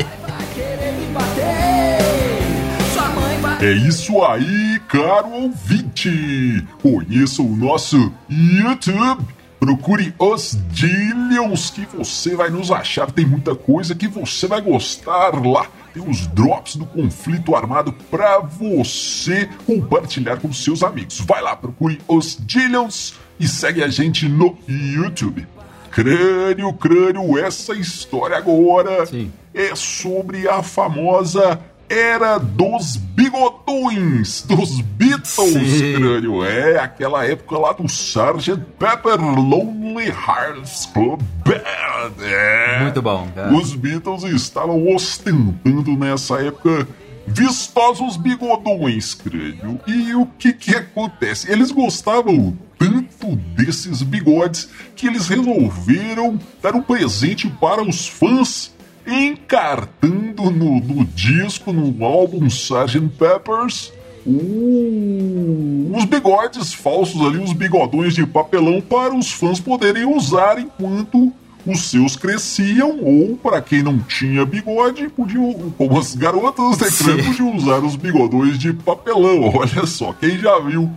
É 3.60 3.72
isso 3.72 4.22
aí, 4.22 4.80
caro 4.86 5.30
ouvinte! 5.30 6.64
Conheça 6.80 7.42
o 7.42 7.56
nosso 7.56 8.12
YouTube. 8.30 9.26
Procure 9.58 10.14
os 10.16 10.56
Dillions 10.70 11.68
que 11.70 11.84
você 11.86 12.36
vai 12.36 12.50
nos 12.50 12.70
achar. 12.70 13.10
Tem 13.10 13.26
muita 13.26 13.56
coisa 13.56 13.96
que 13.96 14.06
você 14.06 14.46
vai 14.46 14.60
gostar 14.60 15.34
lá. 15.44 15.66
Tem 15.98 16.08
os 16.08 16.28
drops 16.28 16.76
do 16.76 16.86
conflito 16.86 17.56
armado 17.56 17.92
pra 17.92 18.38
você 18.38 19.48
compartilhar 19.66 20.38
com 20.38 20.52
seus 20.52 20.84
amigos. 20.84 21.18
Vai 21.18 21.42
lá, 21.42 21.56
procure 21.56 22.00
os 22.06 22.38
Dillions 22.40 23.14
e 23.40 23.48
segue 23.48 23.82
a 23.82 23.88
gente 23.88 24.28
no 24.28 24.56
YouTube. 24.68 25.44
Crânio, 25.90 26.72
crânio, 26.74 27.36
essa 27.36 27.74
história 27.74 28.36
agora 28.36 29.06
Sim. 29.06 29.32
é 29.52 29.74
sobre 29.74 30.48
a 30.48 30.62
famosa 30.62 31.58
era 31.88 32.38
dos 32.38 32.96
bigodões, 32.96 34.42
dos 34.42 34.80
Beatles, 34.80 35.28
Sim. 35.32 35.94
crânio. 35.94 36.44
É 36.44 36.78
aquela 36.78 37.24
época 37.24 37.58
lá 37.58 37.72
do 37.72 37.84
Sgt. 37.86 38.56
Pepper 38.78 39.20
Lonely 39.20 40.08
Hearts 40.08 40.86
Club 40.92 41.20
Band. 41.44 42.12
É. 42.22 42.82
Muito 42.82 43.02
bom, 43.02 43.28
cara. 43.34 43.52
Os 43.54 43.74
Beatles 43.74 44.24
estavam 44.24 44.94
ostentando 44.94 45.96
nessa 45.96 46.42
época 46.42 46.86
vistosos 47.26 48.16
bigodões, 48.16 49.14
crânio. 49.14 49.80
E 49.86 50.14
o 50.14 50.26
que 50.38 50.52
que 50.52 50.74
acontece? 50.74 51.50
Eles 51.50 51.70
gostavam 51.70 52.56
tanto 52.78 53.36
desses 53.56 54.02
bigodes 54.02 54.68
que 54.94 55.06
eles 55.06 55.26
resolveram 55.26 56.38
dar 56.62 56.74
um 56.74 56.82
presente 56.82 57.48
para 57.48 57.82
os 57.82 58.06
fãs 58.06 58.72
encartando 59.08 60.50
no, 60.50 60.80
no 60.80 61.04
disco, 61.06 61.72
no 61.72 62.04
álbum 62.04 62.46
Sgt. 62.46 63.00
Peppers, 63.18 63.92
o- 64.26 65.90
os 65.96 66.04
bigodes 66.04 66.72
falsos 66.72 67.20
ali, 67.26 67.38
os 67.38 67.52
bigodões 67.52 68.14
de 68.14 68.26
papelão 68.26 68.80
para 68.80 69.14
os 69.14 69.30
fãs 69.32 69.58
poderem 69.60 70.04
usar 70.04 70.58
enquanto 70.58 71.32
os 71.66 71.90
seus 71.90 72.16
cresciam, 72.16 72.98
ou 73.02 73.36
para 73.36 73.60
quem 73.60 73.82
não 73.82 73.98
tinha 73.98 74.44
bigode, 74.46 75.08
podiam, 75.10 75.52
como 75.76 75.98
as 75.98 76.14
garotas, 76.14 76.78
né, 76.80 77.22
podiam 77.26 77.54
usar 77.56 77.78
os 77.84 77.94
bigodões 77.96 78.58
de 78.58 78.72
papelão. 78.72 79.50
Olha 79.54 79.84
só, 79.86 80.12
quem 80.14 80.38
já 80.38 80.58
viu 80.60 80.88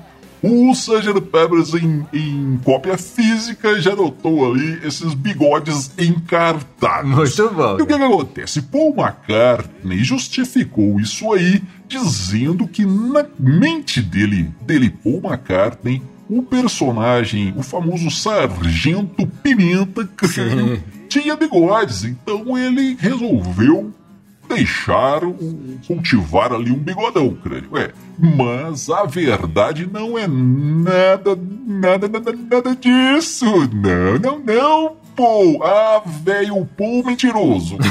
o 0.41 0.71
Sgt. 0.71 1.21
Peppers 1.21 1.73
em, 1.75 2.05
em 2.11 2.59
cópia 2.63 2.97
física 2.97 3.79
já 3.79 3.95
notou 3.95 4.51
ali 4.51 4.79
esses 4.83 5.13
bigodes 5.13 5.91
encartados. 5.97 7.37
Muito 7.37 7.53
bom. 7.53 7.77
E 7.79 7.81
o 7.81 7.85
que, 7.85 7.97
que 7.97 8.03
acontece? 8.03 8.61
Paul 8.63 8.95
McCartney 8.97 10.03
justificou 10.03 10.99
isso 10.99 11.31
aí, 11.31 11.61
dizendo 11.87 12.67
que 12.67 12.85
na 12.85 13.25
mente 13.37 14.01
dele, 14.01 14.49
dele, 14.61 14.89
Paul 14.89 15.21
McCartney, 15.23 16.01
o 16.27 16.41
personagem, 16.41 17.53
o 17.57 17.61
famoso 17.61 18.09
Sargento 18.09 19.27
Pimenta, 19.43 20.09
tinha 21.09 21.35
bigodes. 21.35 22.05
Então 22.05 22.57
ele 22.57 22.97
resolveu 22.99 23.93
deixar, 24.55 25.23
o- 25.23 25.35
cultivar 25.87 26.51
ali 26.53 26.71
um 26.71 26.77
bigodão, 26.79 27.33
crânio. 27.35 27.77
É, 27.77 27.91
mas 28.19 28.89
a 28.89 29.03
verdade 29.05 29.89
não 29.91 30.17
é 30.17 30.27
nada, 30.27 31.37
nada, 31.65 32.07
nada, 32.07 32.33
nada 32.51 32.75
disso. 32.75 33.45
Não, 33.73 34.19
não, 34.19 34.39
não, 34.39 34.95
Paul. 35.15 35.63
Ah, 35.63 36.01
velho, 36.23 36.65
Paul 36.77 37.03
mentiroso. 37.05 37.77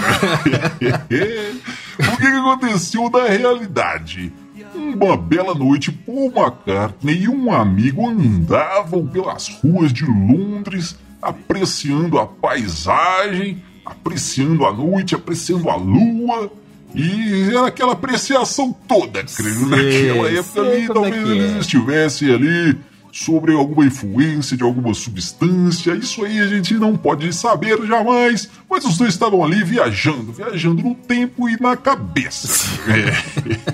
o 2.01 2.17
que 2.17 2.27
aconteceu 2.27 3.11
na 3.11 3.25
realidade? 3.27 4.33
Uma 4.75 5.17
bela 5.17 5.55
noite, 5.55 5.91
Paul 5.91 6.27
McCartney 6.35 7.23
e 7.25 7.29
um 7.29 7.53
amigo 7.53 8.07
andavam 8.09 9.07
pelas 9.07 9.49
ruas 9.49 9.93
de 9.93 10.05
Londres, 10.05 10.97
apreciando 11.21 12.19
a 12.19 12.27
paisagem, 12.27 13.63
apreciando 13.91 14.65
a 14.65 14.73
noite, 14.73 15.15
apreciando 15.15 15.69
a 15.69 15.77
lua. 15.77 16.51
E 16.95 17.49
era 17.51 17.69
aquela 17.69 17.93
apreciação 17.93 18.75
toda, 18.89 19.23
creio. 19.23 19.67
Naquela 19.67 20.31
época 20.31 20.61
ali, 20.61 20.85
é 20.85 20.87
talvez 20.87 21.23
que 21.25 21.31
eles 21.31 21.53
é. 21.53 21.59
estivessem 21.59 22.35
ali 22.35 22.79
sobre 23.13 23.53
alguma 23.53 23.85
influência 23.85 24.57
de 24.57 24.63
alguma 24.63 24.93
substância. 24.95 25.95
Isso 25.95 26.25
aí 26.25 26.41
a 26.41 26.47
gente 26.47 26.75
não 26.75 26.97
pode 26.97 27.33
saber 27.33 27.81
jamais. 27.87 28.49
Mas 28.69 28.85
os 28.85 28.97
dois 28.97 29.13
estavam 29.13 29.45
ali 29.45 29.63
viajando, 29.63 30.33
viajando 30.33 30.83
no 30.83 30.95
tempo 30.95 31.49
e 31.49 31.61
na 31.61 31.77
cabeça. 31.77 32.49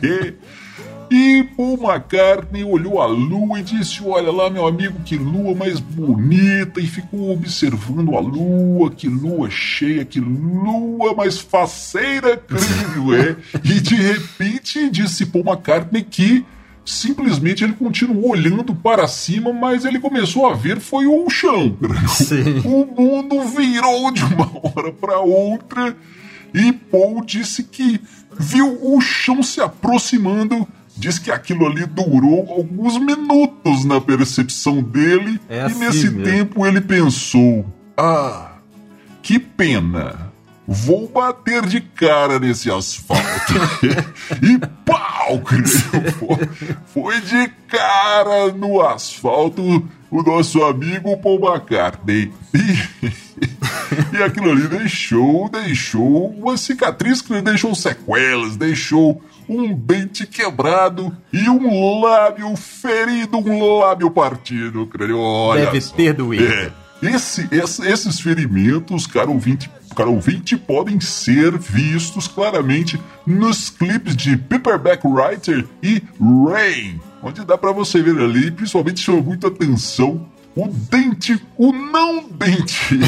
É. 0.03 0.35
E 1.11 1.45
Paul 1.57 1.75
McCartney 1.75 2.65
olhou 2.65 3.01
a 3.01 3.07
lua 3.07 3.61
e 3.61 3.63
disse: 3.63 4.03
Olha 4.03 4.31
lá, 4.31 4.51
meu 4.51 4.67
amigo, 4.67 5.01
que 5.05 5.17
lua 5.17 5.55
mais 5.55 5.81
bonita. 5.81 6.81
E 6.81 6.87
ficou 6.87 7.33
observando 7.33 8.17
a 8.17 8.21
lua, 8.21 8.91
que 8.91 9.09
lua 9.09 9.49
cheia, 9.51 10.05
que 10.05 10.21
lua 10.21 11.15
mais 11.15 11.39
faceira, 11.39 12.37
creio, 12.37 13.15
é. 13.15 13.37
E 13.65 13.81
de 13.81 13.95
repente 13.95 14.91
disse 14.91 15.27
Paul 15.27 15.45
McCartney 15.45 16.03
que 16.03 16.45
simplesmente 16.85 17.65
ele 17.65 17.73
continuou 17.73 18.31
olhando 18.31 18.75
para 18.75 19.09
cima, 19.09 19.53
mas 19.53 19.85
ele 19.85 19.99
começou 19.99 20.47
a 20.47 20.55
ver 20.55 20.79
foi 20.79 21.07
o 21.07 21.29
chão. 21.29 21.77
Sim. 22.09 22.61
O 22.65 22.87
mundo 22.87 23.43
virou 23.43 24.13
de 24.13 24.23
uma 24.23 24.51
hora 24.63 24.93
para 24.93 25.19
outra 25.19 25.97
e 26.55 26.73
Paul 26.73 27.25
disse 27.25 27.65
que 27.65 28.01
viu 28.39 28.79
o 28.83 29.01
chão 29.01 29.43
se 29.43 29.61
aproximando. 29.61 30.67
Diz 30.97 31.19
que 31.19 31.31
aquilo 31.31 31.67
ali 31.67 31.85
durou 31.87 32.47
alguns 32.51 32.97
minutos 32.99 33.85
na 33.85 34.01
percepção 34.01 34.83
dele 34.83 35.39
É 35.49 35.59
e 35.59 35.61
assim 35.61 35.79
nesse 35.79 36.11
mesmo. 36.11 36.25
tempo 36.25 36.67
ele 36.67 36.81
pensou: 36.81 37.67
Ah, 37.97 38.53
que 39.23 39.39
pena. 39.39 40.33
vou 40.67 41.09
bater 41.09 41.67
de 41.67 41.81
cara 41.81 42.39
nesse 42.39 42.71
asfalto. 42.71 43.23
e 44.43 44.59
pau, 44.85 45.41
foi 46.87 47.21
de 47.21 47.49
cara 47.69 48.53
no 48.53 48.81
asfalto 48.81 49.87
o 50.11 50.23
nosso 50.23 50.63
amigo 50.65 51.17
Paul 51.19 51.41
McCartney. 51.41 52.33
E, 52.55 53.07
e 54.17 54.23
aquilo 54.23 54.51
ali 54.51 54.69
deixou, 54.69 55.49
deixou 55.49 56.31
uma 56.31 56.57
cicatriz 56.57 57.21
que 57.21 57.41
deixou 57.43 57.75
sequelas, 57.75 58.57
deixou 58.57 59.21
um 59.49 59.73
dente 59.75 60.27
quebrado 60.27 61.15
e 61.33 61.49
um 61.49 62.01
lábio 62.01 62.55
ferido, 62.57 63.39
um 63.39 63.79
lábio 63.79 64.11
partido, 64.11 64.87
crânio. 64.87 65.19
Olha 65.19 65.67
Deve 65.67 65.81
só. 65.81 65.95
ter 65.95 66.13
doído. 66.13 66.45
É. 66.45 66.71
Esse, 67.03 67.47
esse- 67.53 67.87
esses 67.87 68.19
ferimentos, 68.21 69.07
cara 69.07 69.29
ouvinte, 69.31 69.71
cara 69.95 70.09
ouvinte, 70.09 70.57
podem 70.57 70.99
ser 70.99 71.57
vistos 71.59 72.27
claramente 72.27 72.99
nos 73.27 73.69
clipes 73.69 74.17
de 74.17 74.35
Paperback 74.37 75.07
Writer 75.07 75.67
e 75.83 76.03
Rain, 76.19 76.99
onde 77.23 77.45
dá 77.45 77.59
pra 77.59 77.71
você 77.71 78.01
ver 78.03 78.19
ali, 78.19 78.51
principalmente 78.51 79.01
chama 79.01 79.21
muita 79.21 79.49
atenção 79.49 80.27
o 80.57 80.69
dente, 80.69 81.39
o 81.59 81.71
não 81.71 82.27
dente, 82.31 82.99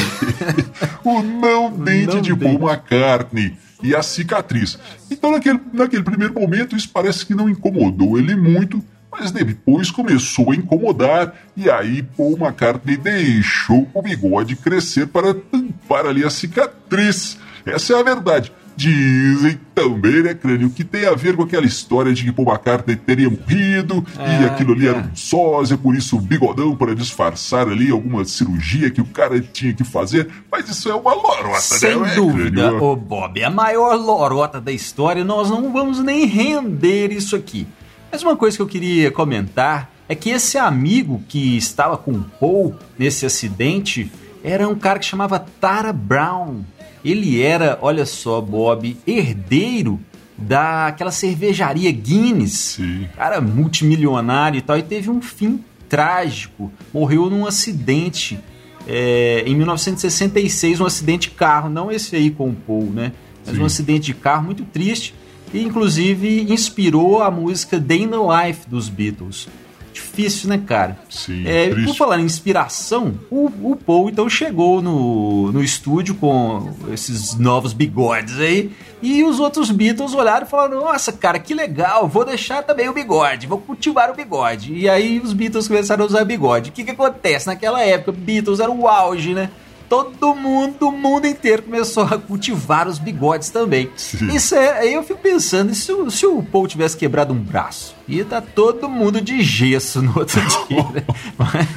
o 1.02 1.22
não 1.22 1.70
dente 1.72 2.14
não 2.14 2.20
de 2.20 2.34
dente. 2.34 2.58
Paul 2.58 2.70
McCartney 2.70 3.56
e 3.82 3.96
a 3.96 4.02
cicatriz. 4.02 4.78
Então, 5.10 5.32
naquele, 5.32 5.58
naquele 5.72 6.02
primeiro 6.02 6.34
momento, 6.34 6.76
isso 6.76 6.90
parece 6.92 7.24
que 7.24 7.34
não 7.34 7.48
incomodou 7.48 8.18
ele 8.18 8.36
muito, 8.36 8.84
mas 9.10 9.30
depois 9.30 9.90
começou 9.90 10.52
a 10.52 10.54
incomodar, 10.54 11.34
e 11.56 11.70
aí 11.70 12.02
Paul 12.02 12.36
McCartney 12.36 12.98
deixou 12.98 13.88
o 13.94 14.02
bigode 14.02 14.54
crescer 14.54 15.06
para 15.06 15.32
tampar 15.32 16.04
ali 16.04 16.24
a 16.24 16.30
cicatriz. 16.30 17.38
Essa 17.64 17.94
é 17.94 18.00
a 18.00 18.02
verdade. 18.02 18.52
Dizem 18.78 19.58
também, 19.74 20.22
né, 20.22 20.34
Crânio, 20.34 20.70
que 20.70 20.84
tem 20.84 21.04
a 21.04 21.12
ver 21.12 21.34
com 21.34 21.42
aquela 21.42 21.66
história 21.66 22.14
de 22.14 22.22
que 22.22 22.30
Paul 22.30 22.46
McCartney 22.48 22.94
teria 22.94 23.28
morrido 23.28 24.06
e 24.14 24.20
Ah, 24.44 24.46
aquilo 24.46 24.72
ali 24.72 24.86
era 24.86 25.00
cara. 25.00 25.10
um 25.12 25.16
sósia, 25.16 25.76
por 25.76 25.96
isso 25.96 26.16
o 26.16 26.20
bigodão 26.20 26.76
para 26.76 26.94
disfarçar 26.94 27.66
ali 27.68 27.90
alguma 27.90 28.24
cirurgia 28.24 28.88
que 28.88 29.00
o 29.00 29.04
cara 29.04 29.40
tinha 29.40 29.74
que 29.74 29.82
fazer. 29.82 30.28
Mas 30.50 30.68
isso 30.68 30.88
é 30.88 30.94
uma 30.94 31.12
lorota, 31.12 31.58
Sem 31.60 31.98
né? 31.98 32.12
é, 32.12 32.14
dúvida, 32.14 32.72
ô 32.80 32.94
Bob, 32.94 33.42
a 33.42 33.50
maior 33.50 33.96
lorota 33.96 34.60
da 34.60 34.70
história, 34.70 35.24
nós 35.24 35.50
não 35.50 35.72
vamos 35.72 35.98
nem 35.98 36.24
render 36.24 37.10
isso 37.10 37.34
aqui. 37.34 37.66
Mas 38.12 38.22
uma 38.22 38.36
coisa 38.36 38.56
que 38.56 38.62
eu 38.62 38.66
queria 38.68 39.10
comentar 39.10 39.90
é 40.08 40.14
que 40.14 40.30
esse 40.30 40.56
amigo 40.56 41.20
que 41.28 41.56
estava 41.56 41.96
com 41.96 42.12
o 42.12 42.24
Paul 42.38 42.76
nesse 42.96 43.26
acidente 43.26 44.10
era 44.44 44.68
um 44.68 44.76
cara 44.76 45.00
que 45.00 45.04
chamava 45.04 45.38
Tara 45.60 45.92
Brown. 45.92 46.62
Ele 47.04 47.40
era, 47.40 47.78
olha 47.80 48.04
só, 48.04 48.40
Bob, 48.40 48.96
herdeiro 49.06 50.00
daquela 50.36 51.10
cervejaria 51.10 51.90
Guinness. 51.90 52.76
Sim. 52.76 53.08
Cara 53.16 53.40
multimilionário 53.40 54.58
e 54.58 54.62
tal, 54.62 54.78
e 54.78 54.82
teve 54.82 55.10
um 55.10 55.20
fim 55.20 55.64
trágico. 55.88 56.72
Morreu 56.92 57.28
num 57.28 57.46
acidente 57.46 58.38
é, 58.86 59.42
em 59.46 59.54
1966, 59.54 60.80
um 60.80 60.86
acidente 60.86 61.28
de 61.28 61.34
carro, 61.34 61.68
não 61.68 61.90
esse 61.90 62.14
aí 62.16 62.30
com 62.30 62.48
o 62.48 62.54
Paul, 62.54 62.84
né? 62.84 63.12
Mas 63.44 63.56
Sim. 63.56 63.62
um 63.62 63.64
acidente 63.64 64.06
de 64.06 64.14
carro 64.14 64.44
muito 64.44 64.64
triste 64.64 65.14
e 65.52 65.62
inclusive 65.62 66.52
inspirou 66.52 67.22
a 67.22 67.30
música 67.30 67.78
Day 67.78 68.02
in 68.02 68.08
the 68.08 68.16
Life 68.16 68.68
dos 68.68 68.88
Beatles. 68.88 69.48
Difícil, 69.92 70.48
né, 70.48 70.60
cara? 70.66 70.98
Sim, 71.08 71.46
É, 71.46 71.74
por 71.84 71.94
falar 71.94 72.20
em 72.20 72.24
inspiração, 72.24 73.14
o, 73.30 73.46
o 73.62 73.76
Paul 73.76 74.08
então 74.08 74.28
chegou 74.28 74.82
no, 74.82 75.52
no 75.52 75.62
estúdio 75.62 76.14
com 76.14 76.72
esses 76.92 77.34
novos 77.34 77.72
bigodes 77.72 78.38
aí 78.38 78.70
e 79.00 79.22
os 79.22 79.38
outros 79.38 79.70
Beatles 79.70 80.12
olharam 80.14 80.46
e 80.46 80.50
falaram: 80.50 80.80
Nossa, 80.80 81.12
cara, 81.12 81.38
que 81.38 81.54
legal, 81.54 82.08
vou 82.08 82.24
deixar 82.24 82.62
também 82.62 82.88
o 82.88 82.92
bigode, 82.92 83.46
vou 83.46 83.58
cultivar 83.58 84.10
o 84.10 84.14
bigode. 84.14 84.72
E 84.74 84.88
aí 84.88 85.20
os 85.20 85.32
Beatles 85.32 85.68
começaram 85.68 86.04
a 86.04 86.06
usar 86.06 86.24
bigode. 86.24 86.70
O 86.70 86.72
que, 86.72 86.84
que 86.84 86.90
acontece? 86.90 87.46
Naquela 87.46 87.80
época, 87.80 88.12
Beatles 88.12 88.60
era 88.60 88.70
o 88.70 88.88
auge, 88.88 89.34
né? 89.34 89.50
Todo 89.88 90.34
mundo, 90.34 90.88
o 90.88 90.92
mundo 90.92 91.26
inteiro 91.26 91.62
começou 91.62 92.02
a 92.04 92.18
cultivar 92.18 92.86
os 92.86 92.98
bigodes 92.98 93.48
também. 93.48 93.90
Sim. 93.96 94.28
Isso 94.34 94.54
é, 94.54 94.80
aí 94.80 94.92
eu 94.92 95.02
fico 95.02 95.18
pensando, 95.20 95.74
se, 95.74 95.90
o- 95.90 96.10
se 96.10 96.26
o 96.26 96.42
Paul 96.42 96.66
tivesse 96.68 96.96
quebrado 96.96 97.32
um 97.32 97.38
braço? 97.38 97.94
Ia 98.06 98.22
estar 98.22 98.42
todo 98.42 98.88
mundo 98.88 99.20
de 99.20 99.42
gesso 99.42 100.02
no 100.02 100.18
outro 100.18 100.40
dia, 100.68 100.82
né? 100.92 101.02
Mas- 101.38 101.68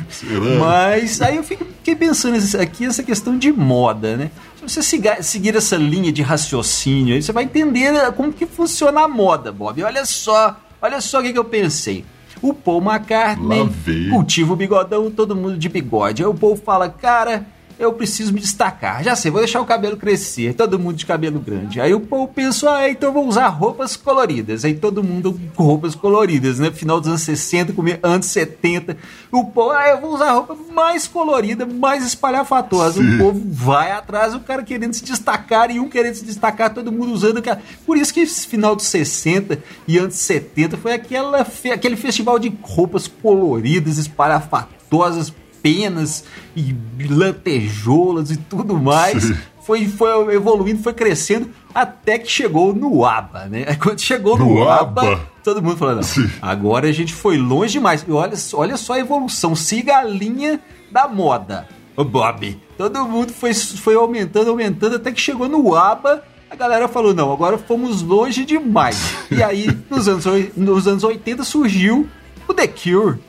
mas 0.60 1.22
aí 1.22 1.38
eu 1.38 1.44
fico, 1.44 1.64
fiquei 1.66 1.96
pensando 1.96 2.38
aqui, 2.62 2.86
essa 2.86 3.02
questão 3.04 3.38
de 3.38 3.52
moda, 3.52 4.18
né? 4.18 4.32
Se 4.66 4.82
você 4.82 5.02
seguir 5.24 5.56
essa 5.56 5.76
linha 5.76 6.12
de 6.12 6.22
raciocínio, 6.22 7.16
aí 7.16 7.22
você 7.22 7.32
vai 7.32 7.46
entender 7.46 7.94
como 8.14 8.32
que 8.34 8.46
funciona 8.46 9.02
a 9.02 9.08
moda, 9.08 9.52
Bob. 9.52 9.82
Olha 9.84 10.06
só, 10.06 10.58
olha 10.82 11.02
só 11.02 11.20
o 11.20 11.24
que, 11.24 11.32
que 11.34 11.40
eu 11.40 11.46
pensei. 11.46 12.06
O 12.42 12.54
Paul 12.54 12.82
McCartney 12.82 13.70
cultiva 14.10 14.54
o 14.54 14.56
bigodão, 14.56 15.10
todo 15.12 15.36
mundo 15.36 15.58
de 15.58 15.70
bigode. 15.70 16.22
Aí 16.24 16.28
o 16.30 16.34
Paul 16.34 16.56
fala, 16.56 16.90
cara, 16.90 17.46
eu 17.80 17.94
preciso 17.94 18.34
me 18.34 18.40
destacar. 18.40 19.04
Já 19.04 19.16
sei, 19.16 19.32
vou 19.32 19.42
deixar 19.42 19.62
o 19.62 19.66
cabelo 19.66 19.98
crescer, 19.98 20.54
todo 20.54 20.78
mundo 20.80 20.96
de 20.96 21.06
cabelo 21.06 21.40
grande. 21.40 21.80
Aí 21.82 21.94
o 21.94 22.00
Paul 22.00 22.28
pensou, 22.28 22.70
ah, 22.70 22.90
então 22.90 23.10
eu 23.10 23.14
vou 23.14 23.28
usar 23.28 23.48
roupas 23.48 23.96
coloridas. 23.96 24.64
Aí 24.66 24.74
todo 24.74 25.04
mundo 25.04 25.40
com 25.56 25.64
roupas 25.64 25.96
coloridas, 25.96 26.60
né? 26.60 26.72
Final 26.72 27.00
dos 27.00 27.10
anos 27.10 27.22
60, 27.22 27.74
come- 27.74 28.00
anos 28.04 28.28
70. 28.28 28.98
O 29.32 29.46
Paul, 29.46 29.72
ah, 29.72 29.88
eu 29.90 30.02
vou 30.02 30.14
usar 30.14 30.32
roupa 30.32 30.56
mais 30.74 31.08
colorida, 31.08 31.66
mais 31.66 32.06
espalhafatosa. 32.06 33.02
Sim. 33.02 33.16
O 33.16 33.18
povo 33.20 33.42
vai 33.46 33.92
atrás, 33.92 34.34
o 34.36 34.40
cara 34.40 34.64
querendo 34.64 34.94
se 34.94 35.04
destacar 35.04 35.70
e 35.72 35.80
um 35.80 35.90
querendo 35.90 36.16
se 36.16 36.26
destacar, 36.26 36.74
todo 36.74 36.92
mundo 36.92 37.12
usando. 37.14 37.38
aquela- 37.38 37.62
Por 37.86 37.98
isso 37.98 38.14
que 38.14 38.22
esse 38.22 38.46
final 38.48 38.76
dos 38.76 38.86
60 38.86 39.60
e 39.88 39.98
anos 39.98 40.16
70 40.16 40.78
foi 40.78 40.94
aquela, 40.94 41.44
fe- 41.46 41.72
aquele 41.72 41.96
festival 41.96 42.38
de 42.40 42.52
roupas 42.62 43.08
coloridas, 43.08 43.98
espalhafatosas, 43.98 45.34
penas 45.62 46.24
e 46.56 46.76
lantejoulas 47.10 48.32
e 48.32 48.38
tudo 48.38 48.80
mais. 48.80 49.24
Sim. 49.24 49.38
Foi, 49.64 49.88
foi 49.88 50.34
evoluindo, 50.34 50.82
foi 50.82 50.94
crescendo, 50.94 51.50
até 51.74 52.18
que 52.18 52.30
chegou 52.30 52.74
no 52.74 53.06
ABBA, 53.06 53.46
né? 53.46 53.66
Aí 53.68 53.76
Quando 53.78 54.00
chegou 54.00 54.38
no, 54.38 54.46
No 54.46 54.68
ABBA, 54.68 55.02
ABBA. 55.02 55.30
todo 55.44 55.62
mundo 55.62 55.78
falando, 55.78 56.02
agora 56.42 56.88
a 56.88 56.92
gente 56.92 57.14
foi 57.14 57.38
longe 57.38 57.74
demais. 57.74 58.04
E 58.08 58.12
olha, 58.12 58.34
olha 58.54 58.76
só 58.76 58.94
a 58.94 59.00
evolução, 59.00 59.56
siga 59.56 59.98
a 59.98 60.04
linha 60.04 60.60
da 60.92 61.08
moda. 61.08 61.68
Ô 61.96 62.04
Bob, 62.04 62.60
todo 62.78 63.06
mundo 63.06 63.32
foi, 63.32 63.54
foi 63.54 63.94
aumentando, 63.96 64.50
aumentando, 64.50 64.96
até 64.96 65.12
que 65.12 65.22
chegou 65.22 65.48
no 65.48 65.76
ABBA, 65.76 66.24
a 66.50 66.56
galera 66.56 66.88
falou, 66.88 67.14
não, 67.14 67.32
agora 67.32 67.58
fomos 67.58 68.02
longe 68.02 68.44
demais. 68.44 69.16
E 69.30 69.44
aí, 69.44 69.68
nos 69.90 70.08
anos, 70.08 70.26
nos 70.58 70.88
anos 70.88 71.04
80 71.04 71.44
surgiu 71.44 72.10
o 72.48 72.54
The 72.54 72.68
Cure, 72.68 73.20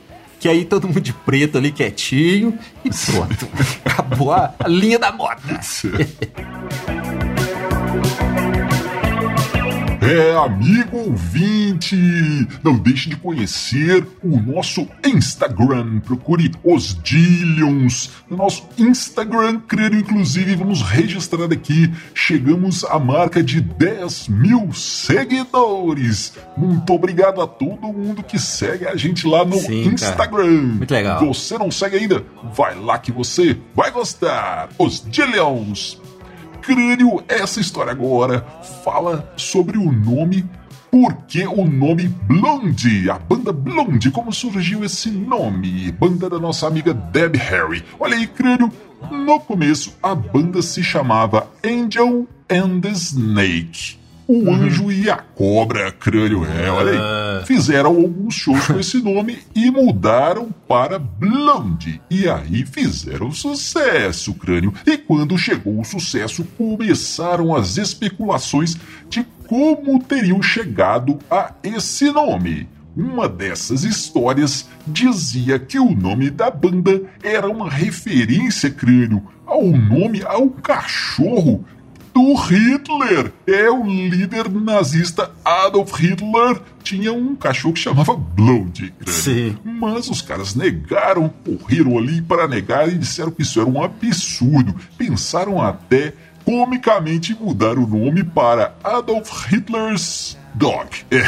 que 0.43 0.49
aí 0.49 0.65
todo 0.65 0.89
mundo 0.89 0.99
de 0.99 1.13
preto 1.13 1.57
ali, 1.57 1.71
quietinho, 1.71 2.59
e 2.83 2.89
pronto. 2.89 3.47
Acabou 3.85 4.33
a, 4.33 4.53
linha 4.67 4.99
da 4.99 5.09
moda. 5.09 5.39
É, 10.13 10.35
amigo 10.35 10.95
ouvinte, 10.95 11.95
não 12.63 12.77
deixe 12.77 13.09
de 13.09 13.15
conhecer 13.15 14.05
o 14.23 14.39
nosso 14.39 14.87
Instagram. 15.03 16.01
Procure 16.01 16.51
os 16.63 16.93
Dillions 17.01 18.11
no 18.29 18.37
nosso 18.37 18.69
Instagram, 18.77 19.59
crânio. 19.61 20.01
Inclusive, 20.01 20.55
vamos 20.55 20.83
registrar 20.83 21.51
aqui. 21.51 21.91
Chegamos 22.13 22.83
à 22.83 22.99
marca 22.99 23.41
de 23.41 23.59
10 23.59 24.27
mil 24.27 24.71
seguidores. 24.71 26.33
Muito 26.55 26.93
obrigado 26.93 27.41
a 27.41 27.47
todo 27.47 27.91
mundo 27.91 28.21
que 28.21 28.37
segue 28.37 28.87
a 28.87 28.95
gente 28.95 29.25
lá 29.25 29.43
no 29.43 29.57
Sim, 29.57 29.95
cara. 29.95 29.95
Instagram. 29.95 30.61
Muito 30.61 30.93
legal. 30.93 31.25
Você 31.25 31.57
não 31.57 31.71
segue 31.71 31.97
ainda? 31.97 32.23
Vai 32.53 32.75
lá 32.75 32.99
que 32.99 33.11
você 33.11 33.57
vai 33.73 33.89
gostar. 33.89 34.69
Os 34.77 35.03
Dillions. 35.03 36.02
Crânio, 36.63 37.21
essa 37.27 37.59
história 37.59 37.91
agora 37.91 38.39
fala 38.85 39.33
sobre 39.35 39.77
o 39.77 39.91
nome, 39.91 40.45
por 40.89 41.13
que 41.27 41.45
o 41.45 41.65
nome 41.65 42.07
Blondie, 42.07 43.09
a 43.09 43.19
banda 43.19 43.51
Blondie, 43.51 44.09
como 44.09 44.31
surgiu 44.31 44.81
esse 44.81 45.11
nome? 45.11 45.91
Banda 45.91 46.29
da 46.29 46.39
nossa 46.39 46.65
amiga 46.65 46.93
Deb 46.93 47.35
Harry. 47.35 47.83
Olha 47.99 48.15
aí, 48.15 48.25
Crânio, 48.25 48.71
no 49.11 49.41
começo 49.41 49.93
a 50.01 50.15
banda 50.15 50.61
se 50.61 50.81
chamava 50.81 51.49
Angel 51.65 52.25
and 52.49 52.79
the 52.79 52.91
Snake. 52.91 54.02
O 54.25 54.49
anjo 54.49 54.89
e 54.89 55.09
a 55.09 55.17
cobra, 55.17 55.91
crânio, 55.91 56.45
é, 56.45 56.71
olha 56.71 56.91
aí. 56.91 57.45
Fizeram 57.45 57.89
alguns 57.89 58.35
shows 58.35 58.67
com 58.67 58.79
esse 58.79 59.01
nome 59.01 59.39
e 59.53 59.69
mudaram 59.69 60.49
para 60.67 60.97
Blondie. 60.97 62.01
E 62.09 62.29
aí 62.29 62.65
fizeram 62.65 63.31
sucesso, 63.33 64.33
crânio. 64.33 64.73
E 64.85 64.97
quando 64.97 65.37
chegou 65.37 65.79
o 65.79 65.83
sucesso, 65.83 66.45
começaram 66.57 67.53
as 67.53 67.77
especulações 67.77 68.77
de 69.09 69.25
como 69.45 70.01
teriam 70.01 70.41
chegado 70.41 71.19
a 71.29 71.51
esse 71.61 72.09
nome. 72.09 72.69
Uma 72.95 73.27
dessas 73.27 73.83
histórias 73.83 74.69
dizia 74.87 75.59
que 75.59 75.79
o 75.79 75.93
nome 75.93 76.29
da 76.29 76.49
banda 76.49 77.01
era 77.21 77.49
uma 77.49 77.69
referência, 77.69 78.69
crânio, 78.69 79.23
ao 79.45 79.65
nome 79.65 80.21
ao 80.23 80.49
cachorro 80.49 81.65
do 82.13 82.33
Hitler. 82.35 83.31
É 83.47 83.69
o 83.69 83.83
líder 83.83 84.49
nazista 84.49 85.31
Adolf 85.43 85.93
Hitler. 85.99 86.61
Tinha 86.83 87.11
um 87.11 87.35
cachorro 87.35 87.73
que 87.73 87.79
chamava 87.79 88.15
Blondie. 88.15 88.93
Sim. 89.05 89.57
Mas 89.63 90.09
os 90.09 90.21
caras 90.21 90.53
negaram, 90.53 91.33
correram 91.43 91.97
ali 91.97 92.21
para 92.21 92.47
negar 92.47 92.87
e 92.87 92.97
disseram 92.97 93.31
que 93.31 93.41
isso 93.41 93.59
era 93.59 93.69
um 93.69 93.81
absurdo. 93.81 94.75
Pensaram 94.97 95.61
até 95.61 96.13
comicamente 96.45 97.33
mudar 97.33 97.77
o 97.77 97.87
nome 97.87 98.23
para 98.23 98.75
Adolf 98.83 99.47
Hitler's 99.51 100.37
Dog. 100.53 101.05
É, 101.09 101.23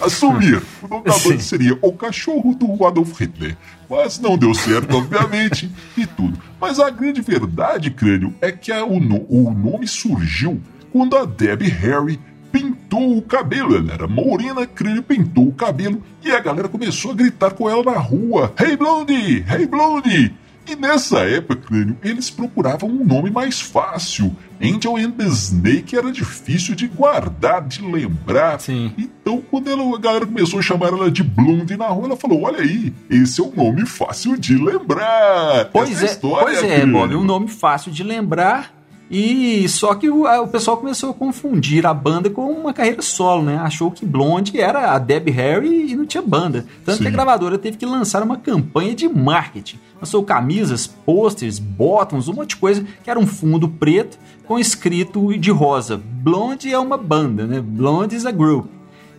assumir. 0.00 0.62
O 0.82 0.88
nome 0.88 1.04
da 1.04 1.18
banda 1.18 1.40
seria 1.40 1.78
O 1.80 1.92
Cachorro 1.92 2.54
do 2.54 2.86
Adolf 2.86 3.20
Hitler. 3.20 3.56
Mas 3.88 4.18
não 4.18 4.36
deu 4.36 4.54
certo, 4.54 4.96
obviamente, 4.96 5.70
e 5.96 6.06
tudo. 6.06 6.38
Mas 6.60 6.78
a 6.78 6.90
grande 6.90 7.20
verdade, 7.20 7.90
crânio, 7.90 8.34
é 8.40 8.52
que 8.52 8.72
a, 8.72 8.84
o, 8.84 8.96
o 8.96 9.54
nome 9.54 9.86
surgiu 9.86 10.60
quando 10.92 11.16
a 11.16 11.24
Debbie 11.24 11.68
Harry 11.68 12.18
pintou 12.50 13.18
o 13.18 13.22
cabelo. 13.22 13.76
Ela 13.76 13.92
era 13.92 14.08
morena, 14.08 14.66
crânio 14.66 15.02
pintou 15.02 15.48
o 15.48 15.52
cabelo 15.52 16.02
e 16.22 16.30
a 16.30 16.40
galera 16.40 16.68
começou 16.68 17.12
a 17.12 17.14
gritar 17.14 17.52
com 17.52 17.68
ela 17.68 17.82
na 17.82 17.98
rua: 17.98 18.52
Hey 18.58 18.76
Blondie! 18.76 19.44
Hey 19.48 19.66
Blondie! 19.66 20.34
E 20.68 20.74
nessa 20.74 21.20
época, 21.20 21.56
crânio, 21.56 21.96
eles 22.02 22.28
procuravam 22.28 22.88
um 22.88 23.04
nome 23.04 23.30
mais 23.30 23.60
fácil. 23.60 24.34
Angel 24.60 24.96
and 24.96 25.12
the 25.12 25.26
Snake 25.26 25.96
era 25.96 26.10
difícil 26.10 26.74
de 26.74 26.88
guardar, 26.88 27.62
de 27.62 27.82
lembrar. 27.82 28.58
Sim. 28.60 28.92
Então, 28.98 29.40
quando 29.50 29.70
ela, 29.70 29.82
a 29.94 29.98
galera 29.98 30.26
começou 30.26 30.58
a 30.58 30.62
chamar 30.62 30.88
ela 30.88 31.10
de 31.10 31.22
Blonde 31.22 31.76
na 31.76 31.86
rua, 31.86 32.06
ela 32.06 32.16
falou: 32.16 32.42
Olha 32.42 32.60
aí, 32.60 32.92
esse 33.08 33.40
é 33.40 33.44
um 33.44 33.52
nome 33.54 33.86
fácil 33.86 34.36
de 34.36 34.56
lembrar. 34.56 35.66
Pois 35.72 35.90
Essa 35.90 36.02
é, 36.02 36.06
história, 36.06 36.58
pois 36.58 36.62
é. 36.64 36.86
Bob, 36.86 37.14
um 37.14 37.24
nome 37.24 37.48
fácil 37.48 37.92
de 37.92 38.02
lembrar. 38.02 38.75
E 39.10 39.68
só 39.68 39.94
que 39.94 40.10
o, 40.10 40.24
o 40.24 40.48
pessoal 40.48 40.76
começou 40.76 41.10
a 41.10 41.14
confundir 41.14 41.86
a 41.86 41.94
banda 41.94 42.28
com 42.28 42.50
uma 42.50 42.72
carreira 42.72 43.00
solo, 43.02 43.42
né? 43.44 43.56
Achou 43.58 43.90
que 43.90 44.04
Blonde 44.04 44.60
era 44.60 44.90
a 44.92 44.98
Debbie 44.98 45.30
Harry 45.30 45.92
e 45.92 45.96
não 45.96 46.04
tinha 46.04 46.22
banda. 46.22 46.66
Tanto 46.84 46.98
Sim. 46.98 47.02
que 47.04 47.08
a 47.08 47.12
gravadora 47.12 47.56
teve 47.56 47.76
que 47.76 47.86
lançar 47.86 48.22
uma 48.22 48.36
campanha 48.36 48.94
de 48.94 49.08
marketing. 49.08 49.78
Lançou 50.00 50.24
camisas, 50.24 50.86
posters, 50.86 51.58
bottoms, 51.60 52.28
um 52.28 52.34
monte 52.34 52.50
de 52.50 52.56
coisa 52.56 52.84
que 53.04 53.08
era 53.08 53.18
um 53.18 53.26
fundo 53.26 53.68
preto 53.68 54.18
com 54.44 54.58
escrito 54.58 55.38
de 55.38 55.50
rosa. 55.52 56.00
Blonde 56.04 56.72
é 56.72 56.78
uma 56.78 56.96
banda, 56.96 57.46
né? 57.46 57.60
Blonde 57.60 58.16
is 58.16 58.26
a 58.26 58.32
group. 58.32 58.66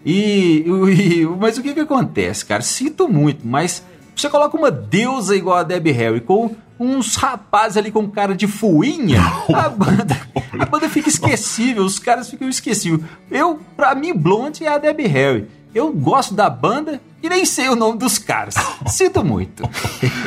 E, 0.06 0.66
e- 0.68 1.26
mas 1.40 1.58
o 1.58 1.62
que 1.62 1.74
que 1.74 1.80
acontece, 1.80 2.46
cara? 2.46 2.62
Sinto 2.62 3.08
muito, 3.08 3.48
mas 3.48 3.84
você 4.16 4.30
coloca 4.30 4.58
uma 4.58 4.70
deusa 4.72 5.36
igual 5.36 5.58
a 5.58 5.64
Debbie 5.64 5.92
Harry 5.92 6.20
com 6.22 6.56
uns 6.80 7.16
rapazes 7.16 7.78
ali 7.78 7.92
com 7.92 8.10
cara 8.10 8.36
de 8.36 8.48
fuinha, 8.48 9.22
a 9.54 9.70
banda, 9.70 10.20
a 10.60 10.66
banda 10.66 10.90
fica 10.90 11.10
esquecível, 11.10 11.84
os 11.84 12.00
caras 12.00 12.30
ficam 12.30 12.48
esquecíveis. 12.50 13.02
Eu, 13.30 13.60
pra 13.76 13.96
mim, 13.96 14.14
Blonde 14.14 14.66
é 14.66 14.70
a 14.70 14.78
Debbie 14.78 15.08
Harry. 15.08 15.48
Eu 15.76 15.92
gosto 15.92 16.34
da 16.34 16.50
banda 16.50 17.00
e 17.22 17.30
nem 17.30 17.46
sei 17.46 17.70
o 17.70 17.76
nome 17.76 18.00
dos 18.00 18.18
caras. 18.18 18.56
Sinto 18.88 19.24
muito. 19.24 19.64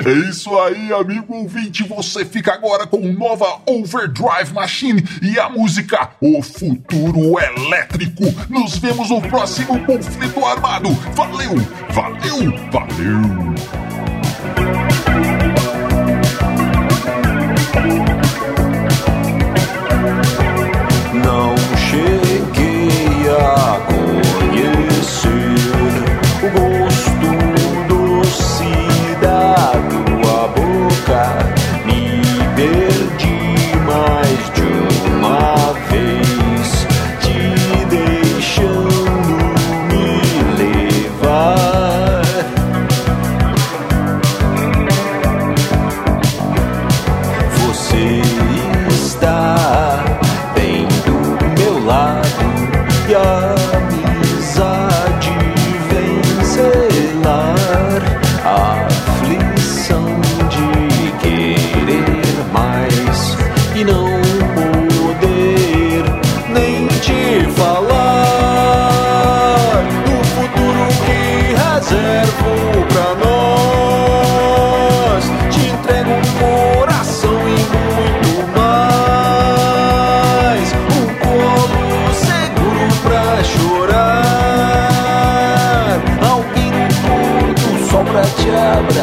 É 0.04 0.28
isso 0.28 0.56
aí, 0.60 0.92
amigo 0.92 1.34
ouvinte. 1.34 1.82
Você 1.84 2.24
fica 2.24 2.52
agora 2.52 2.86
com 2.86 3.00
nova 3.12 3.60
Overdrive 3.66 4.52
Machine 4.52 5.02
e 5.22 5.38
a 5.38 5.48
música 5.48 6.10
O 6.20 6.42
Futuro 6.42 7.38
Elétrico. 7.40 8.24
Nos 8.48 8.78
vemos 8.78 9.10
no 9.10 9.20
próximo 9.22 9.84
conflito 9.84 10.44
armado. 10.44 10.90
Valeu, 11.14 11.56
valeu, 11.90 12.70
valeu. 12.70 13.79
Não 21.24 21.54
cheguei 21.76 22.19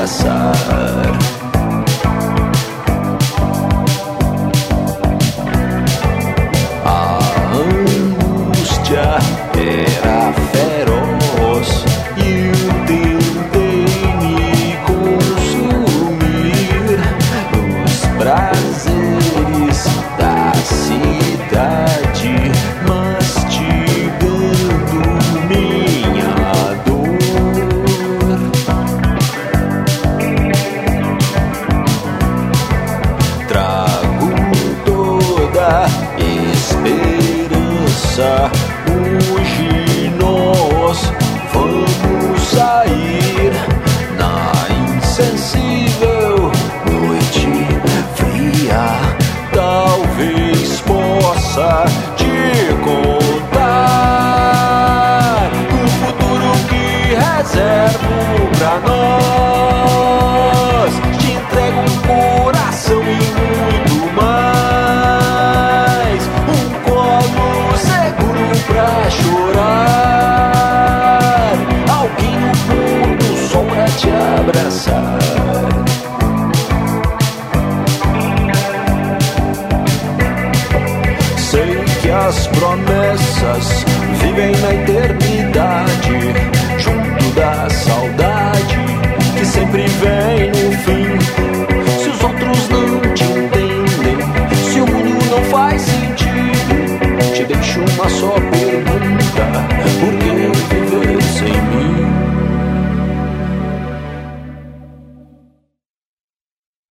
abraçar. 0.07 0.36